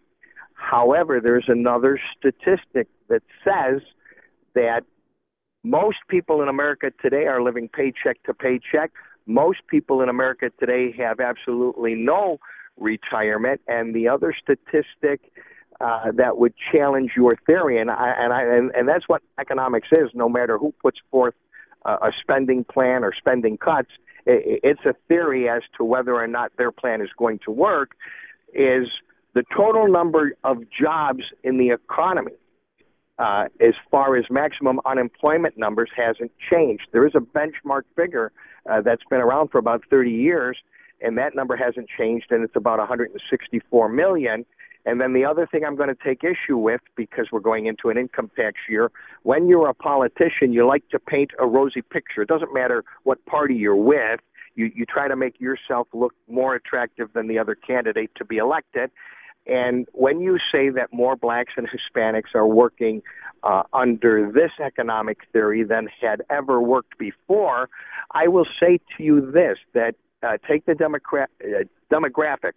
However, 0.55 1.21
there's 1.21 1.47
another 1.49 2.01
statistic 2.17 2.89
that 3.09 3.23
says 3.45 3.83
that 4.55 4.85
most 5.65 5.99
people 6.09 6.43
in 6.43 6.49
America 6.49 6.91
today 7.01 7.27
are 7.27 7.43
living 7.43 7.69
paycheck 7.69 8.23
to 8.25 8.35
paycheck. 8.35 8.91
Most 9.27 9.61
people 9.69 10.03
in 10.03 10.09
America 10.09 10.51
today 10.59 10.93
have 10.99 11.21
absolutely 11.21 11.95
no 11.95 12.39
retirement. 12.79 13.61
And 13.69 13.95
the 13.95 14.09
other 14.09 14.35
statistic 14.41 15.33
uh, 15.83 16.13
that 16.15 16.39
would 16.39 16.55
challenge 16.71 17.13
your 17.17 17.37
theory, 17.47 17.81
and 17.81 17.91
I, 17.91 18.15
and, 18.19 18.33
I, 18.33 18.43
and, 18.43 18.71
and 18.75 18.89
that's 18.89 19.09
what 19.09 19.23
economics 19.41 19.89
is. 19.91 20.11
No 20.15 20.29
matter 20.29 20.59
who 20.59 20.73
puts 20.81 20.99
forth 21.11 21.35
uh, 21.85 21.97
a 22.03 22.11
spending 22.21 22.65
plan 22.65 23.03
or 23.05 23.13
spending 23.17 23.59
cuts, 23.59 23.91
it, 24.25 24.61
it's 24.63 24.85
a 24.85 24.95
theory 25.09 25.49
as 25.49 25.63
to 25.77 25.85
whether 25.85 26.15
or 26.15 26.27
not 26.27 26.53
their 26.57 26.71
plan 26.71 27.01
is 27.01 27.11
going 27.19 27.41
to 27.45 27.51
work. 27.51 27.93
Is 28.55 28.89
the 29.35 29.43
total 29.57 29.89
number 29.89 30.33
of 30.45 30.59
jobs 30.71 31.25
in 31.43 31.59
the 31.59 31.71
economy 31.71 32.33
uh, 33.19 33.45
as 33.61 33.75
far 33.91 34.17
as 34.17 34.25
maximum 34.31 34.81
unemployment 34.85 35.57
numbers 35.57 35.91
hasn't 35.97 36.33
changed. 36.51 36.87
There 36.93 37.07
is 37.07 37.15
a 37.15 37.21
benchmark 37.21 37.83
figure 37.97 38.33
uh, 38.71 38.81
that's 38.83 39.03
been 39.11 39.21
around 39.21 39.51
for 39.51 39.59
about 39.59 39.83
30 39.91 40.11
years, 40.11 40.59
and 41.01 41.19
that 41.19 41.35
number 41.35 41.57
hasn't 41.57 41.89
changed, 41.97 42.27
and 42.31 42.45
it's 42.45 42.57
about 42.57 42.79
164 42.79 43.89
million. 43.89 44.45
And 44.85 45.01
then 45.01 45.13
the 45.13 45.25
other 45.25 45.47
thing 45.47 45.65
I'm 45.65 45.77
going 45.77 45.89
to 45.89 46.05
take 46.05 46.23
issue 46.25 46.57
with, 46.57 46.81
because 46.97 47.29
we're 47.31 47.41
going 47.41 47.67
into 47.67 47.89
an 47.89 47.97
income 47.97 48.31
tax 48.35 48.57
year, 48.69 48.91
when 49.23 49.49
you're 49.49 49.69
a 49.69 49.75
politician, 49.75 50.53
you 50.53 50.67
like 50.67 50.89
to 50.89 50.99
paint 50.99 51.31
a 51.39 51.47
rosy 51.47 51.83
picture. 51.83 52.23
It 52.23 52.29
doesn't 52.29 52.53
matter 52.53 52.85
what 53.05 53.25
party 53.27 53.55
you're 53.55 53.77
with. 53.77 54.21
You, 54.55 54.71
you 54.75 54.85
try 54.85 55.09
to 55.09 55.17
make 55.17 55.41
yourself 55.41 55.89
look 55.95 56.15
more 56.29 56.55
attractive 56.55 57.13
than 57.15 57.29
the 57.29 57.39
other 57.39 57.55
candidate 57.55 58.11
to 58.17 58.25
be 58.25 58.39
elected. 58.39 58.91
And 59.47 59.87
when 59.93 60.21
you 60.21 60.39
say 60.53 60.69
that 60.71 60.93
more 60.93 61.17
blacks 61.17 61.55
and 61.57 61.69
Hispanics 61.69 62.35
are 62.35 62.47
working 62.47 63.03
uh, 63.43 63.63
under 63.73 64.31
this 64.31 64.53
economic 64.65 65.19
theory 65.33 65.65
than 65.65 65.89
had 66.01 66.23
ever 66.31 66.61
worked 66.61 66.97
before, 66.99 67.69
I 68.13 68.29
will 68.29 68.47
say 68.61 68.79
to 68.97 69.03
you 69.03 69.33
this 69.33 69.59
that 69.75 69.95
uh, 70.23 70.37
take 70.49 70.67
the 70.67 70.75
democrat, 70.75 71.29
uh, 71.43 71.65
demographic 71.91 72.53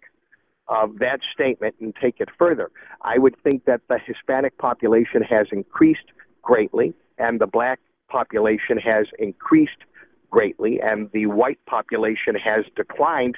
of 0.68 0.98
that 0.98 1.20
statement 1.32 1.74
and 1.80 1.94
take 2.00 2.20
it 2.20 2.28
further. 2.38 2.70
I 3.02 3.18
would 3.18 3.36
think 3.42 3.64
that 3.66 3.82
the 3.88 3.98
Hispanic 3.98 4.58
population 4.58 5.22
has 5.22 5.46
increased 5.52 6.12
greatly 6.42 6.94
and 7.18 7.40
the 7.40 7.46
black 7.46 7.80
population 8.08 8.78
has 8.78 9.06
increased 9.18 9.84
greatly 10.30 10.80
and 10.80 11.10
the 11.12 11.26
white 11.26 11.58
population 11.66 12.34
has 12.34 12.64
declined 12.74 13.36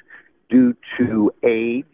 due 0.49 0.75
to 0.97 1.31
age 1.43 1.85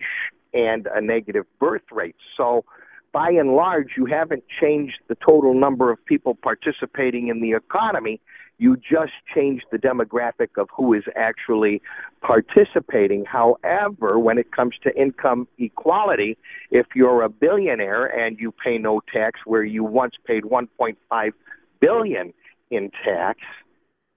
and 0.53 0.87
a 0.93 1.01
negative 1.01 1.45
birth 1.59 1.83
rate. 1.91 2.15
So, 2.37 2.63
by 3.11 3.29
and 3.29 3.55
large, 3.55 3.91
you 3.95 4.05
haven't 4.05 4.43
changed 4.59 4.97
the 5.07 5.15
total 5.15 5.53
number 5.53 5.89
of 5.89 6.03
people 6.05 6.35
participating 6.35 7.29
in 7.29 7.41
the 7.41 7.53
economy. 7.53 8.19
You 8.57 8.77
just 8.77 9.13
change 9.33 9.63
the 9.71 9.77
demographic 9.77 10.57
of 10.57 10.69
who 10.75 10.93
is 10.93 11.03
actually 11.15 11.81
participating. 12.21 13.25
However, 13.25 14.17
when 14.17 14.37
it 14.37 14.51
comes 14.51 14.75
to 14.83 14.95
income 14.95 15.47
equality, 15.57 16.37
if 16.71 16.87
you're 16.95 17.23
a 17.23 17.29
billionaire 17.29 18.05
and 18.05 18.39
you 18.39 18.51
pay 18.51 18.77
no 18.77 19.01
tax 19.13 19.41
where 19.45 19.63
you 19.63 19.83
once 19.83 20.13
paid 20.25 20.43
1.5 20.43 21.31
billion 21.81 22.33
in 22.71 22.91
tax, 23.03 23.39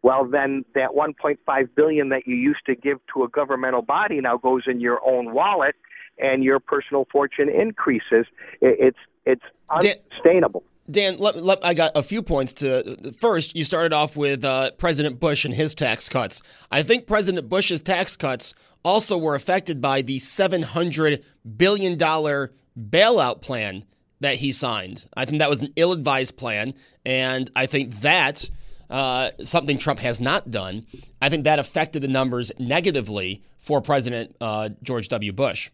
well 0.02 0.24
then 0.24 0.64
that 0.74 0.90
1.5 0.90 1.68
billion 1.74 2.08
that 2.10 2.26
you 2.26 2.36
used 2.36 2.64
to 2.66 2.74
give 2.76 2.98
to 3.12 3.24
a 3.24 3.28
governmental 3.28 3.82
body 3.82 4.20
now 4.20 4.36
goes 4.36 4.62
in 4.66 4.80
your 4.80 5.00
own 5.04 5.34
wallet 5.34 5.74
and 6.18 6.44
your 6.44 6.60
personal 6.60 7.06
fortune 7.10 7.48
increases. 7.48 8.26
It's 8.60 8.98
it's 9.26 9.42
unsustainable. 9.70 10.62
Dan, 10.90 11.18
let, 11.18 11.36
let, 11.36 11.64
I 11.64 11.74
got 11.74 11.92
a 11.94 12.02
few 12.02 12.22
points 12.22 12.54
to. 12.54 13.12
First, 13.18 13.54
you 13.54 13.64
started 13.64 13.92
off 13.92 14.16
with 14.16 14.44
uh, 14.44 14.70
President 14.72 15.20
Bush 15.20 15.44
and 15.44 15.52
his 15.52 15.74
tax 15.74 16.08
cuts. 16.08 16.40
I 16.70 16.82
think 16.82 17.06
President 17.06 17.48
Bush's 17.48 17.82
tax 17.82 18.16
cuts 18.16 18.54
also 18.84 19.18
were 19.18 19.34
affected 19.34 19.80
by 19.80 20.02
the 20.02 20.18
$700 20.18 21.22
billion 21.56 21.98
bailout 21.98 23.42
plan 23.42 23.84
that 24.20 24.36
he 24.36 24.50
signed. 24.50 25.06
I 25.14 25.26
think 25.26 25.40
that 25.40 25.50
was 25.50 25.62
an 25.62 25.72
ill 25.76 25.92
advised 25.92 26.36
plan, 26.36 26.74
and 27.04 27.50
I 27.54 27.66
think 27.66 28.00
that. 28.00 28.48
Uh, 28.90 29.32
something 29.42 29.76
Trump 29.76 30.00
has 30.00 30.18
not 30.18 30.50
done. 30.50 30.86
I 31.20 31.28
think 31.28 31.44
that 31.44 31.58
affected 31.58 32.00
the 32.00 32.08
numbers 32.08 32.50
negatively 32.58 33.42
for 33.58 33.82
President 33.82 34.34
uh, 34.40 34.70
George 34.82 35.08
W. 35.08 35.30
Bush. 35.30 35.70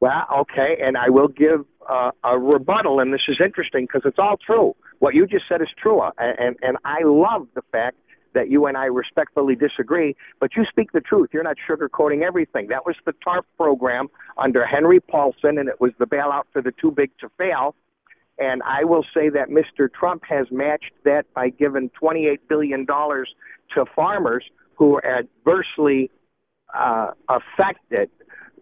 Well, 0.00 0.26
okay, 0.40 0.76
and 0.82 0.98
I 0.98 1.08
will 1.08 1.28
give 1.28 1.64
uh, 1.88 2.10
a 2.24 2.38
rebuttal, 2.38 3.00
and 3.00 3.12
this 3.12 3.22
is 3.28 3.38
interesting 3.42 3.84
because 3.84 4.02
it's 4.04 4.18
all 4.18 4.36
true. 4.36 4.74
What 4.98 5.14
you 5.14 5.26
just 5.26 5.44
said 5.48 5.62
is 5.62 5.68
true, 5.80 6.00
uh, 6.00 6.10
and 6.18 6.56
and 6.62 6.76
I 6.84 7.02
love 7.04 7.48
the 7.54 7.62
fact 7.72 7.96
that 8.34 8.50
you 8.50 8.66
and 8.66 8.76
I 8.76 8.84
respectfully 8.84 9.56
disagree, 9.56 10.14
but 10.40 10.50
you 10.56 10.64
speak 10.68 10.92
the 10.92 11.00
truth. 11.00 11.30
You're 11.32 11.42
not 11.42 11.56
sugarcoating 11.68 12.22
everything. 12.22 12.68
That 12.68 12.84
was 12.84 12.94
the 13.06 13.14
TARP 13.24 13.46
program 13.56 14.08
under 14.36 14.66
Henry 14.66 15.00
Paulson, 15.00 15.58
and 15.58 15.68
it 15.68 15.80
was 15.80 15.92
the 15.98 16.06
bailout 16.06 16.42
for 16.52 16.60
the 16.60 16.72
too 16.72 16.90
big 16.90 17.10
to 17.20 17.30
fail. 17.38 17.74
And 18.38 18.62
I 18.62 18.84
will 18.84 19.04
say 19.14 19.30
that 19.30 19.48
Mr. 19.48 19.90
Trump 19.90 20.22
has 20.28 20.46
matched 20.50 20.92
that 21.04 21.24
by 21.34 21.48
giving 21.48 21.90
$28 22.00 22.40
billion 22.48 22.86
to 22.86 23.84
farmers 23.94 24.44
who 24.74 24.96
are 24.96 25.06
adversely 25.06 26.10
uh, 26.74 27.12
affected 27.30 28.10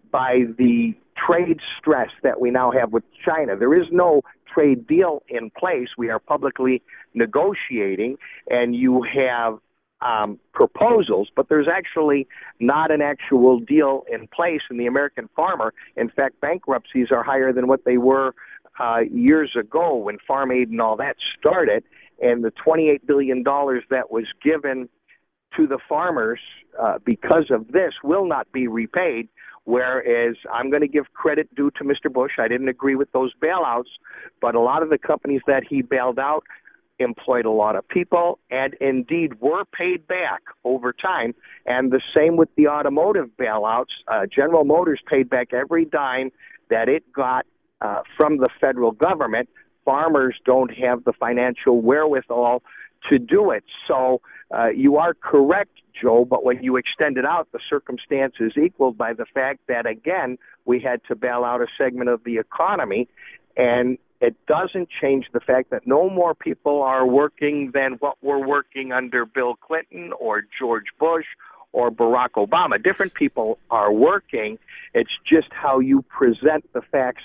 by 0.09 0.43
the 0.57 0.95
trade 1.15 1.59
stress 1.77 2.09
that 2.23 2.39
we 2.39 2.51
now 2.51 2.71
have 2.71 2.91
with 2.91 3.03
China. 3.23 3.55
There 3.55 3.73
is 3.79 3.87
no 3.91 4.21
trade 4.51 4.87
deal 4.87 5.23
in 5.27 5.49
place. 5.51 5.89
We 5.97 6.09
are 6.09 6.19
publicly 6.19 6.81
negotiating, 7.13 8.17
and 8.49 8.75
you 8.75 9.03
have 9.03 9.59
um, 10.01 10.39
proposals, 10.53 11.29
but 11.35 11.49
there's 11.49 11.67
actually 11.67 12.27
not 12.59 12.91
an 12.91 13.01
actual 13.01 13.59
deal 13.59 14.03
in 14.11 14.27
place 14.27 14.61
in 14.69 14.77
the 14.77 14.85
American 14.85 15.29
farmer. 15.35 15.73
In 15.95 16.09
fact, 16.09 16.39
bankruptcies 16.41 17.07
are 17.11 17.23
higher 17.23 17.51
than 17.53 17.67
what 17.67 17.85
they 17.85 17.97
were 17.97 18.33
uh, 18.79 18.99
years 19.11 19.55
ago 19.57 19.95
when 19.95 20.17
Farm 20.27 20.51
Aid 20.51 20.69
and 20.69 20.81
all 20.81 20.97
that 20.97 21.15
started. 21.39 21.83
And 22.21 22.43
the 22.43 22.51
$28 22.51 23.05
billion 23.05 23.43
that 23.43 24.11
was 24.11 24.25
given 24.43 24.89
to 25.55 25.67
the 25.67 25.79
farmers 25.87 26.39
uh, 26.79 26.99
because 27.03 27.49
of 27.49 27.69
this 27.69 27.93
will 28.03 28.27
not 28.27 28.51
be 28.51 28.67
repaid 28.67 29.29
Whereas 29.65 30.35
I'm 30.53 30.69
going 30.69 30.81
to 30.81 30.87
give 30.87 31.13
credit 31.13 31.53
due 31.55 31.71
to 31.71 31.83
Mr. 31.83 32.11
Bush. 32.11 32.33
I 32.39 32.47
didn't 32.47 32.69
agree 32.69 32.95
with 32.95 33.11
those 33.11 33.33
bailouts, 33.41 33.89
but 34.41 34.55
a 34.55 34.59
lot 34.59 34.83
of 34.83 34.89
the 34.89 34.97
companies 34.97 35.41
that 35.47 35.63
he 35.67 35.81
bailed 35.81 36.19
out 36.19 36.43
employed 36.99 37.45
a 37.45 37.51
lot 37.51 37.75
of 37.75 37.87
people 37.87 38.39
and 38.49 38.73
indeed 38.75 39.41
were 39.41 39.65
paid 39.65 40.07
back 40.07 40.41
over 40.63 40.93
time. 40.93 41.33
And 41.65 41.91
the 41.91 42.01
same 42.15 42.37
with 42.37 42.49
the 42.55 42.67
automotive 42.67 43.29
bailouts. 43.37 43.93
Uh, 44.07 44.25
General 44.33 44.63
Motors 44.63 45.01
paid 45.09 45.29
back 45.29 45.53
every 45.53 45.85
dime 45.85 46.31
that 46.69 46.87
it 46.87 47.11
got 47.11 47.45
uh, 47.81 48.01
from 48.15 48.37
the 48.37 48.49
federal 48.61 48.91
government. 48.91 49.49
Farmers 49.83 50.35
don't 50.45 50.73
have 50.73 51.03
the 51.03 51.13
financial 51.13 51.81
wherewithal 51.81 52.63
to 53.09 53.19
do 53.19 53.51
it. 53.51 53.63
So 53.87 54.21
uh, 54.55 54.69
you 54.69 54.97
are 54.97 55.13
correct, 55.13 55.77
Joe, 56.01 56.25
but 56.25 56.43
when 56.43 56.63
you 56.63 56.77
extend 56.77 57.17
it 57.17 57.25
out, 57.25 57.47
the 57.51 57.59
circumstance 57.69 58.35
is 58.39 58.53
equaled 58.57 58.97
by 58.97 59.13
the 59.13 59.25
fact 59.25 59.61
that, 59.67 59.85
again, 59.85 60.37
we 60.65 60.79
had 60.79 61.01
to 61.07 61.15
bail 61.15 61.43
out 61.43 61.61
a 61.61 61.67
segment 61.77 62.09
of 62.09 62.23
the 62.23 62.37
economy, 62.37 63.07
and 63.57 63.97
it 64.21 64.35
doesn't 64.47 64.89
change 65.01 65.27
the 65.33 65.39
fact 65.39 65.69
that 65.71 65.85
no 65.85 66.09
more 66.09 66.33
people 66.33 66.81
are 66.81 67.05
working 67.05 67.71
than 67.73 67.93
what 67.93 68.17
were 68.23 68.39
working 68.39 68.91
under 68.91 69.25
Bill 69.25 69.55
Clinton 69.55 70.13
or 70.19 70.43
George 70.57 70.87
Bush 70.99 71.25
or 71.73 71.91
Barack 71.91 72.31
Obama. 72.31 72.81
Different 72.81 73.13
people 73.13 73.59
are 73.69 73.91
working. 73.91 74.57
It's 74.93 75.11
just 75.25 75.47
how 75.51 75.79
you 75.79 76.01
present 76.03 76.71
the 76.73 76.81
facts 76.81 77.23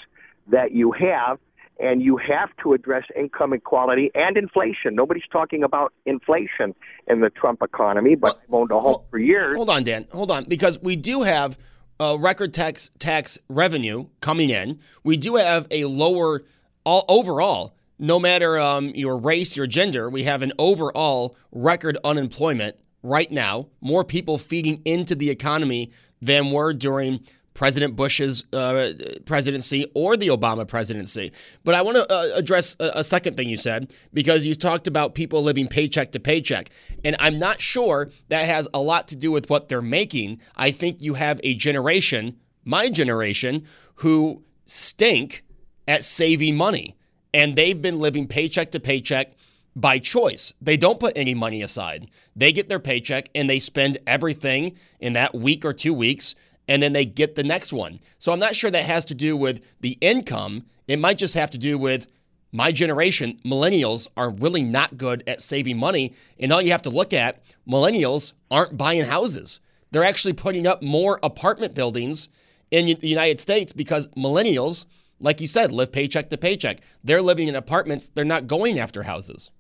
that 0.49 0.73
you 0.73 0.93
have 0.93 1.39
and 1.81 2.03
you 2.03 2.19
have 2.19 2.51
to 2.63 2.75
address 2.75 3.05
income 3.17 3.53
inequality 3.53 4.11
and 4.15 4.37
inflation. 4.37 4.95
Nobody's 4.95 5.27
talking 5.33 5.63
about 5.63 5.93
inflation 6.05 6.75
in 7.09 7.21
the 7.21 7.31
Trump 7.31 7.63
economy, 7.63 8.15
but 8.15 8.35
well, 8.49 8.63
I've 8.63 8.71
owned 8.71 8.71
a 8.71 8.81
home 8.81 9.03
for 9.11 9.19
years. 9.19 9.57
Hold 9.57 9.71
on, 9.71 9.83
Dan. 9.83 10.07
Hold 10.13 10.31
on, 10.31 10.45
because 10.45 10.81
we 10.81 10.97
do 10.97 11.23
have 11.23 11.59
a 11.99 12.17
record 12.19 12.55
tax 12.55 12.91
tax 12.99 13.39
revenue 13.49 14.07
coming 14.21 14.51
in. 14.51 14.79
We 15.05 15.17
do 15.17 15.37
have 15.37 15.67
a 15.71 15.85
lower 15.87 16.43
all 16.85 17.05
overall. 17.09 17.75
No 17.99 18.19
matter 18.19 18.59
um, 18.59 18.89
your 18.89 19.19
race, 19.19 19.57
your 19.57 19.67
gender, 19.67 20.09
we 20.09 20.23
have 20.23 20.41
an 20.41 20.53
overall 20.59 21.37
record 21.53 21.99
unemployment 22.03 22.77
right 23.03 23.31
now. 23.31 23.69
More 23.83 24.05
people 24.05 24.39
feeding 24.39 24.81
into 24.87 25.15
the 25.15 25.29
economy 25.29 25.93
than 26.23 26.51
were 26.51 26.73
during 26.73 27.21
President 27.61 27.95
Bush's 27.95 28.47
uh, 28.55 28.95
presidency 29.27 29.85
or 29.95 30.17
the 30.17 30.29
Obama 30.29 30.67
presidency. 30.67 31.31
But 31.63 31.75
I 31.75 31.83
want 31.83 31.99
to 31.99 32.11
uh, 32.11 32.29
address 32.35 32.75
a, 32.81 32.93
a, 32.95 33.05
second 33.05 33.37
thing 33.37 33.51
you 33.51 33.59
said 33.59 33.93
because 34.15 34.47
you 34.47 34.55
talked 34.55 34.87
about 34.87 35.15
people 35.15 35.43
living 35.43 35.69
paycheck 35.69 36.13
to 36.13 36.21
paycheck. 36.21 36.71
And 37.05 37.17
I'm 37.19 37.39
not 37.39 37.61
sure 37.61 38.09
that 38.31 38.47
has 38.47 38.67
a 38.73 38.81
lot 38.81 39.09
to 39.09 39.17
do 39.17 39.31
with 39.31 39.51
what 39.51 39.69
they're 39.69 39.83
making. 39.83 40.41
I 40.57 40.71
think 40.71 41.03
you 41.03 41.13
have 41.13 41.39
a 41.45 41.55
generation, 41.55 42.39
my 42.65 42.89
generation, 42.89 43.67
who 43.97 44.43
stink 44.65 45.45
at 45.87 46.03
saving 46.03 46.57
money. 46.57 46.97
And 47.35 47.57
they've 47.57 47.83
been 47.83 47.99
living 47.99 48.27
paycheck 48.27 48.71
to 48.71 48.81
paycheck 48.81 49.33
by 49.77 49.99
choice. 49.99 50.55
They 50.63 50.79
don't 50.79 50.99
put 50.99 51.13
any 51.15 51.35
money 51.35 51.61
aside. 51.61 52.11
They 52.35 52.53
get 52.53 52.71
their 52.71 52.81
paycheck 52.81 53.29
and 53.35 53.51
they 53.51 53.59
spend 53.59 53.99
everything 54.07 54.79
in 54.99 55.13
that 55.13 55.35
week 55.35 55.67
or 55.67 55.75
two 55.75 55.93
weeks 55.93 56.35
and 56.69 56.83
then 56.83 56.93
they 56.93 57.05
get 57.05 57.35
the 57.35 57.43
next 57.43 57.73
one. 57.73 58.01
So 58.19 58.33
I'm 58.33 58.39
not 58.39 58.55
sure 58.55 58.71
that 58.71 58.85
has 58.85 59.05
to 59.07 59.15
do 59.15 59.37
with 59.37 59.61
the 59.81 59.99
income. 60.01 60.67
It 60.87 60.99
might 60.99 61.19
just 61.19 61.35
have 61.35 61.51
to 61.51 61.59
do 61.59 61.79
with 61.79 62.07
my 62.53 62.73
generation, 62.73 63.39
millennials, 63.45 64.09
are 64.17 64.31
really 64.31 64.65
not 64.65 64.97
good 64.97 65.23
at 65.27 65.41
saving 65.41 65.79
money. 65.79 66.15
And 66.39 66.53
all 66.53 66.61
you 66.61 66.73
have 66.73 66.83
to 66.83 66.91
look 66.91 67.13
at, 67.13 67.43
millennials 67.69 68.33
aren't 68.51 68.77
buying 68.77 69.05
houses. 69.05 69.61
They're 69.93 70.05
actually 70.05 70.33
putting 70.33 70.67
up 70.67 70.83
more 70.83 71.19
apartment 71.23 71.75
buildings 71.75 72.29
in 72.71 72.87
the 72.87 73.09
United 73.09 73.41
States 73.41 73.73
because 73.73 74.09
millennials, 74.09 74.87
like 75.19 75.41
you 75.41 75.47
said, 75.47 75.73
live 75.73 75.93
paycheck 75.93 76.31
to 76.31 76.39
paycheck. 76.39 76.81
They're 77.05 77.23
living 77.23 77.49
in 77.49 77.57
apartments, 77.57 78.09
they're 78.09 78.25
not 78.25 78.47
going 78.47 78.79
after 78.79 79.03
houses. 79.03 79.51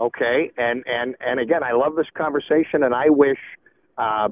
Okay, 0.00 0.52
and 0.56 0.84
and 0.86 1.16
and 1.20 1.40
again, 1.40 1.64
I 1.64 1.72
love 1.72 1.96
this 1.96 2.06
conversation, 2.16 2.84
and 2.84 2.94
I 2.94 3.08
wish 3.08 3.38
uh, 3.96 4.28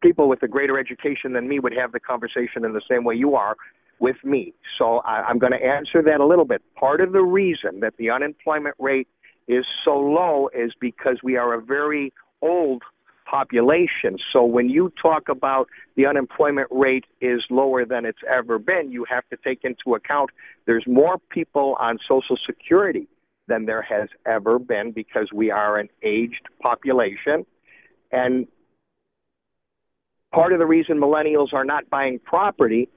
people 0.00 0.28
with 0.28 0.42
a 0.42 0.48
greater 0.48 0.78
education 0.78 1.32
than 1.32 1.48
me 1.48 1.58
would 1.58 1.74
have 1.76 1.92
the 1.92 2.00
conversation 2.00 2.64
in 2.64 2.72
the 2.72 2.82
same 2.88 3.04
way 3.04 3.14
you 3.14 3.34
are. 3.34 3.56
with 4.00 4.16
me. 4.24 4.54
So 4.78 4.98
I, 5.00 5.22
I'm 5.28 5.38
going 5.38 5.52
to 5.52 5.62
answer 5.62 6.02
that 6.02 6.20
a 6.20 6.26
little 6.26 6.46
bit. 6.46 6.62
Part 6.74 7.02
of 7.02 7.12
the 7.12 7.20
reason 7.20 7.80
that 7.80 7.94
the 7.98 8.08
unemployment 8.10 8.74
rate 8.78 9.08
is 9.46 9.66
so 9.84 9.98
low 9.98 10.48
is 10.54 10.72
because 10.80 11.18
we 11.22 11.36
are 11.36 11.52
a 11.52 11.60
very 11.60 12.12
old 12.40 12.82
population. 13.30 14.16
So 14.32 14.44
when 14.44 14.68
you 14.68 14.92
talk 15.00 15.28
about 15.28 15.68
the 15.96 16.06
unemployment 16.06 16.68
rate 16.70 17.04
is 17.20 17.44
lower 17.50 17.84
than 17.84 18.04
it's 18.04 18.24
ever 18.28 18.58
been, 18.58 18.90
you 18.90 19.04
have 19.08 19.28
to 19.28 19.36
take 19.36 19.60
into 19.64 19.94
account 19.94 20.30
there's 20.66 20.84
more 20.86 21.18
people 21.30 21.76
on 21.78 21.98
Social 22.08 22.36
Security 22.44 23.06
than 23.46 23.66
there 23.66 23.82
has 23.82 24.08
ever 24.26 24.58
been 24.58 24.92
because 24.92 25.28
we 25.32 25.50
are 25.50 25.78
an 25.78 25.88
aged 26.02 26.48
population. 26.60 27.44
And 28.12 28.46
part 30.32 30.52
of 30.52 30.58
the 30.58 30.66
reason 30.66 30.98
millennials 30.98 31.52
are 31.52 31.64
not 31.64 31.88
buying 31.90 32.18
property 32.18 32.88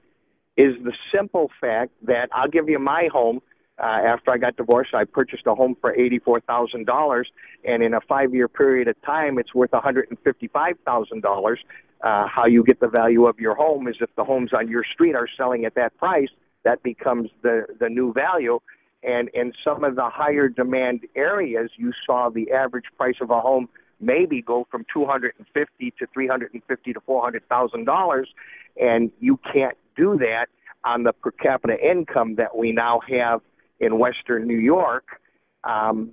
is 0.56 0.74
the 0.84 0.92
simple 1.12 1.50
fact 1.60 1.92
that 2.02 2.28
I'll 2.32 2.48
give 2.48 2.68
you 2.68 2.78
my 2.78 3.08
home. 3.12 3.40
Uh, 3.76 3.86
after 3.86 4.30
I 4.30 4.38
got 4.38 4.56
divorced, 4.56 4.94
I 4.94 5.04
purchased 5.04 5.46
a 5.46 5.54
home 5.54 5.76
for 5.80 5.92
eighty-four 5.94 6.40
thousand 6.42 6.86
dollars, 6.86 7.28
and 7.64 7.82
in 7.82 7.92
a 7.92 8.00
five-year 8.00 8.46
period 8.46 8.86
of 8.86 8.94
time, 9.02 9.36
it's 9.36 9.52
worth 9.52 9.72
one 9.72 9.82
hundred 9.82 10.06
and 10.10 10.18
fifty-five 10.20 10.76
thousand 10.84 11.22
dollars. 11.22 11.58
Uh, 12.00 12.28
how 12.28 12.46
you 12.46 12.62
get 12.62 12.78
the 12.78 12.86
value 12.86 13.26
of 13.26 13.40
your 13.40 13.56
home 13.56 13.88
is 13.88 13.96
if 14.00 14.14
the 14.14 14.22
homes 14.22 14.52
on 14.52 14.68
your 14.68 14.84
street 14.84 15.16
are 15.16 15.26
selling 15.36 15.64
at 15.64 15.74
that 15.74 15.96
price, 15.98 16.28
that 16.62 16.84
becomes 16.84 17.30
the 17.42 17.66
the 17.80 17.88
new 17.88 18.12
value. 18.12 18.60
And 19.02 19.28
in 19.34 19.52
some 19.64 19.82
of 19.82 19.96
the 19.96 20.08
higher 20.08 20.48
demand 20.48 21.00
areas, 21.16 21.70
you 21.76 21.92
saw 22.06 22.30
the 22.30 22.52
average 22.52 22.86
price 22.96 23.16
of 23.20 23.30
a 23.30 23.40
home 23.40 23.68
maybe 24.00 24.42
go 24.42 24.66
from 24.70 24.84
250 24.92 25.94
to 25.98 26.06
350 26.12 26.92
to 26.92 27.00
400 27.00 27.48
thousand 27.48 27.84
dollars, 27.84 28.28
and 28.80 29.10
you 29.20 29.38
can't 29.52 29.76
do 29.96 30.18
that 30.18 30.46
on 30.84 31.04
the 31.04 31.12
per 31.12 31.30
capita 31.30 31.76
income 31.80 32.36
that 32.36 32.56
we 32.56 32.72
now 32.72 33.00
have 33.08 33.40
in 33.80 33.98
Western 33.98 34.46
New 34.46 34.58
York. 34.58 35.20
Um, 35.64 36.12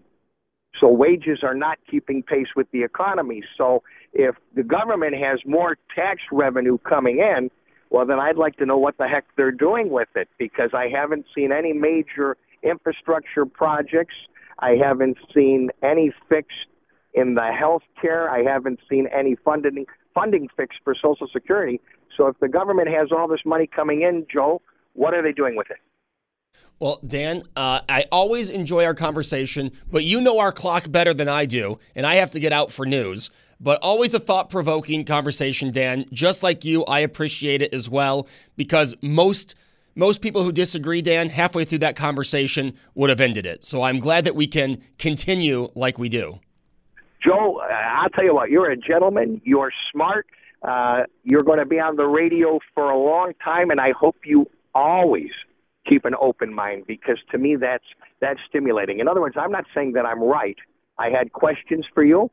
so 0.80 0.88
wages 0.90 1.40
are 1.44 1.54
not 1.54 1.78
keeping 1.90 2.24
pace 2.24 2.48
with 2.56 2.68
the 2.72 2.84
economy. 2.84 3.44
So 3.58 3.84
if 4.14 4.36
the 4.56 4.64
government 4.64 5.16
has 5.16 5.40
more 5.46 5.78
tax 5.94 6.22
revenue 6.32 6.78
coming 6.78 7.20
in, 7.20 7.52
well, 7.90 8.06
then 8.06 8.20
I'd 8.20 8.38
like 8.38 8.56
to 8.58 8.66
know 8.66 8.78
what 8.78 8.98
the 8.98 9.08
heck 9.08 9.26
they're 9.36 9.52
doing 9.52 9.90
with 9.90 10.08
it 10.16 10.30
because 10.38 10.70
I 10.74 10.88
haven't 10.88 11.26
seen 11.36 11.52
any 11.52 11.74
major 11.74 12.38
infrastructure 12.64 13.46
projects. 13.46 14.16
I 14.60 14.76
haven't 14.82 15.18
seen 15.34 15.70
any 15.84 16.14
fix 16.30 16.48
in 17.14 17.36
the 17.36 17.52
health 17.58 17.84
care. 18.02 18.30
I 18.30 18.44
haven't 18.44 18.80
seen 18.90 19.08
any 19.08 19.36
funding 19.44 19.86
funding 20.14 20.48
fix 20.56 20.76
for 20.84 20.96
Social 20.96 21.28
Security. 21.32 21.80
So 22.18 22.28
if 22.28 22.40
the 22.40 22.50
government 22.50 22.90
has 22.90 23.10
all 23.12 23.28
this 23.28 23.42
money 23.46 23.68
coming 23.68 24.02
in, 24.02 24.26
Joe, 24.32 24.62
what 24.94 25.14
are 25.14 25.24
they 25.24 25.32
doing 25.32 25.56
with 25.56 25.72
it? 25.72 25.78
Well, 26.80 27.00
Dan, 27.06 27.44
uh, 27.56 27.82
I 27.88 28.06
always 28.12 28.50
enjoy 28.50 28.86
our 28.86 28.96
conversation, 28.96 29.72
but 29.92 30.04
you 30.04 30.20
know 30.20 30.40
our 30.40 30.52
clock 30.52 30.92
better 30.92 31.14
than 31.14 31.30
I 31.30 31.46
do, 31.46 31.78
and 31.96 32.06
I 32.06 32.16
have 32.16 32.32
to 32.32 32.40
get 32.40 32.52
out 32.52 32.72
for 32.72 32.86
news. 32.86 33.30
But 33.60 33.80
always 33.84 34.16
a 34.16 34.20
thought 34.20 34.50
provoking 34.50 35.06
conversation, 35.06 35.72
Dan. 35.72 36.06
Just 36.12 36.42
like 36.42 36.66
you, 36.66 36.84
I 36.86 37.02
appreciate 37.02 37.62
it 37.62 37.74
as 37.74 37.90
well 37.90 38.28
because 38.56 38.96
most. 39.02 39.56
Most 39.94 40.22
people 40.22 40.44
who 40.44 40.54
disagree, 40.54 41.02
Dan, 41.02 41.28
halfway 41.28 41.66
through 41.66 41.80
that 41.80 41.98
conversation 41.98 42.76
would 42.96 43.10
have 43.10 43.20
ended 43.20 43.46
it. 43.46 43.66
So 43.66 43.82
I'm 43.82 44.00
glad 44.00 44.24
that 44.24 44.38
we 44.38 44.48
can 44.48 44.82
continue 44.98 45.68
like 45.76 46.00
we 46.00 46.08
do. 46.08 46.40
Joe, 47.24 47.62
I'll 47.62 48.10
tell 48.10 48.24
you 48.24 48.34
what, 48.34 48.50
you're 48.50 48.72
a 48.72 48.78
gentleman, 48.78 49.42
you're 49.44 49.72
smart, 49.92 50.26
uh, 50.64 51.04
you're 51.24 51.44
going 51.44 51.60
to 51.60 51.66
be 51.66 51.80
on 51.80 51.96
the 51.96 52.06
radio 52.06 52.60
for 52.74 52.90
a 52.90 52.98
long 52.98 53.34
time, 53.44 53.70
and 53.70 53.80
I 53.80 53.92
hope 53.92 54.16
you 54.26 54.48
always 54.74 55.32
keep 55.88 56.06
an 56.06 56.14
open 56.20 56.54
mind 56.54 56.86
because 56.88 57.18
to 57.32 57.38
me 57.38 57.56
that's 57.56 57.84
that's 58.20 58.40
stimulating. 58.48 59.00
In 59.00 59.08
other 59.08 59.22
words, 59.22 59.36
I'm 59.40 59.52
not 59.52 59.66
saying 59.74 59.94
that 59.94 60.06
I'm 60.06 60.22
right. 60.22 60.58
I 61.00 61.10
had 61.10 61.34
questions 61.34 61.86
for 61.94 62.04
you. 62.04 62.30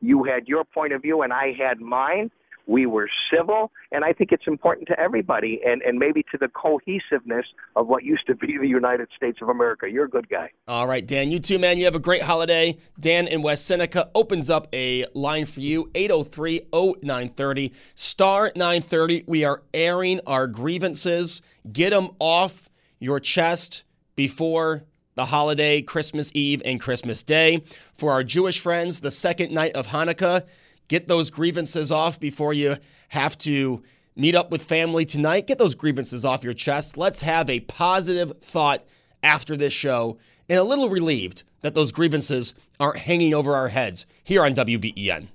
You 0.00 0.24
had 0.24 0.48
your 0.48 0.64
point 0.64 0.92
of 0.92 1.02
view, 1.02 1.22
and 1.22 1.32
I 1.32 1.52
had 1.58 1.80
mine. 1.80 2.30
We 2.66 2.86
were 2.86 3.08
civil, 3.32 3.70
and 3.92 4.04
I 4.04 4.12
think 4.12 4.32
it's 4.32 4.46
important 4.46 4.88
to 4.88 4.98
everybody, 4.98 5.60
and, 5.64 5.82
and 5.82 5.98
maybe 5.98 6.24
to 6.32 6.38
the 6.38 6.48
cohesiveness 6.48 7.46
of 7.76 7.86
what 7.86 8.02
used 8.04 8.26
to 8.26 8.34
be 8.34 8.58
the 8.58 8.66
United 8.66 9.08
States 9.16 9.38
of 9.40 9.48
America. 9.48 9.88
You're 9.88 10.06
a 10.06 10.10
good 10.10 10.28
guy. 10.28 10.50
All 10.66 10.86
right, 10.86 11.06
Dan, 11.06 11.30
you 11.30 11.38
too, 11.38 11.58
man. 11.58 11.78
You 11.78 11.84
have 11.84 11.94
a 11.94 12.00
great 12.00 12.22
holiday. 12.22 12.78
Dan 12.98 13.28
in 13.28 13.42
West 13.42 13.66
Seneca 13.66 14.10
opens 14.14 14.50
up 14.50 14.66
a 14.72 15.06
line 15.14 15.46
for 15.46 15.60
you 15.60 15.90
803 15.94 16.62
0930, 16.72 17.72
star 17.94 18.52
930. 18.56 19.24
We 19.26 19.44
are 19.44 19.62
airing 19.72 20.20
our 20.26 20.46
grievances. 20.46 21.42
Get 21.70 21.90
them 21.90 22.10
off 22.18 22.68
your 22.98 23.20
chest 23.20 23.84
before 24.16 24.84
the 25.14 25.26
holiday, 25.26 25.82
Christmas 25.82 26.30
Eve 26.34 26.62
and 26.64 26.80
Christmas 26.80 27.22
Day. 27.22 27.62
For 27.94 28.12
our 28.12 28.22
Jewish 28.22 28.60
friends, 28.60 29.00
the 29.00 29.10
second 29.10 29.50
night 29.52 29.72
of 29.72 29.88
Hanukkah, 29.88 30.42
get 30.88 31.08
those 31.08 31.30
grievances 31.30 31.90
off 31.92 32.18
before 32.20 32.52
you 32.52 32.76
have 33.08 33.36
to 33.38 33.82
meet 34.14 34.34
up 34.34 34.50
with 34.50 34.62
family 34.62 35.04
tonight. 35.04 35.46
Get 35.46 35.58
those 35.58 35.74
grievances 35.74 36.24
off 36.24 36.44
your 36.44 36.54
chest. 36.54 36.96
Let's 36.96 37.22
have 37.22 37.50
a 37.50 37.60
positive 37.60 38.38
thought 38.38 38.84
after 39.22 39.56
this 39.56 39.72
show 39.72 40.18
and 40.48 40.58
a 40.58 40.64
little 40.64 40.88
relieved 40.88 41.42
that 41.60 41.74
those 41.74 41.92
grievances 41.92 42.54
aren't 42.78 42.98
hanging 42.98 43.34
over 43.34 43.54
our 43.54 43.68
heads 43.68 44.06
here 44.24 44.44
on 44.44 44.54
WBEN. 44.54 45.28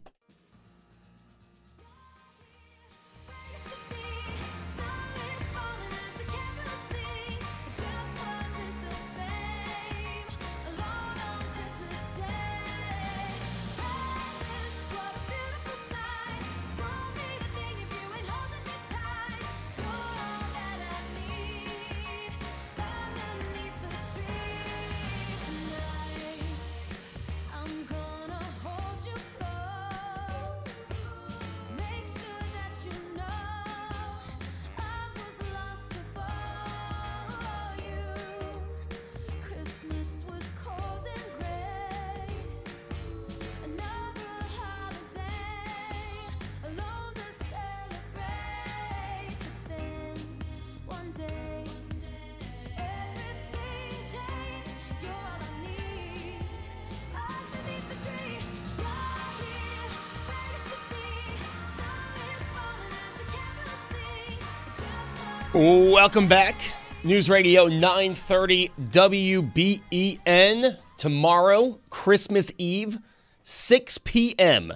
Welcome 65.53 66.29
back. 66.29 66.61
News 67.03 67.29
Radio 67.29 67.67
930 67.67 68.69
WBEN. 68.89 70.77
Tomorrow, 70.95 71.77
Christmas 71.89 72.53
Eve, 72.57 72.99
6 73.43 73.97
p.m., 73.97 74.71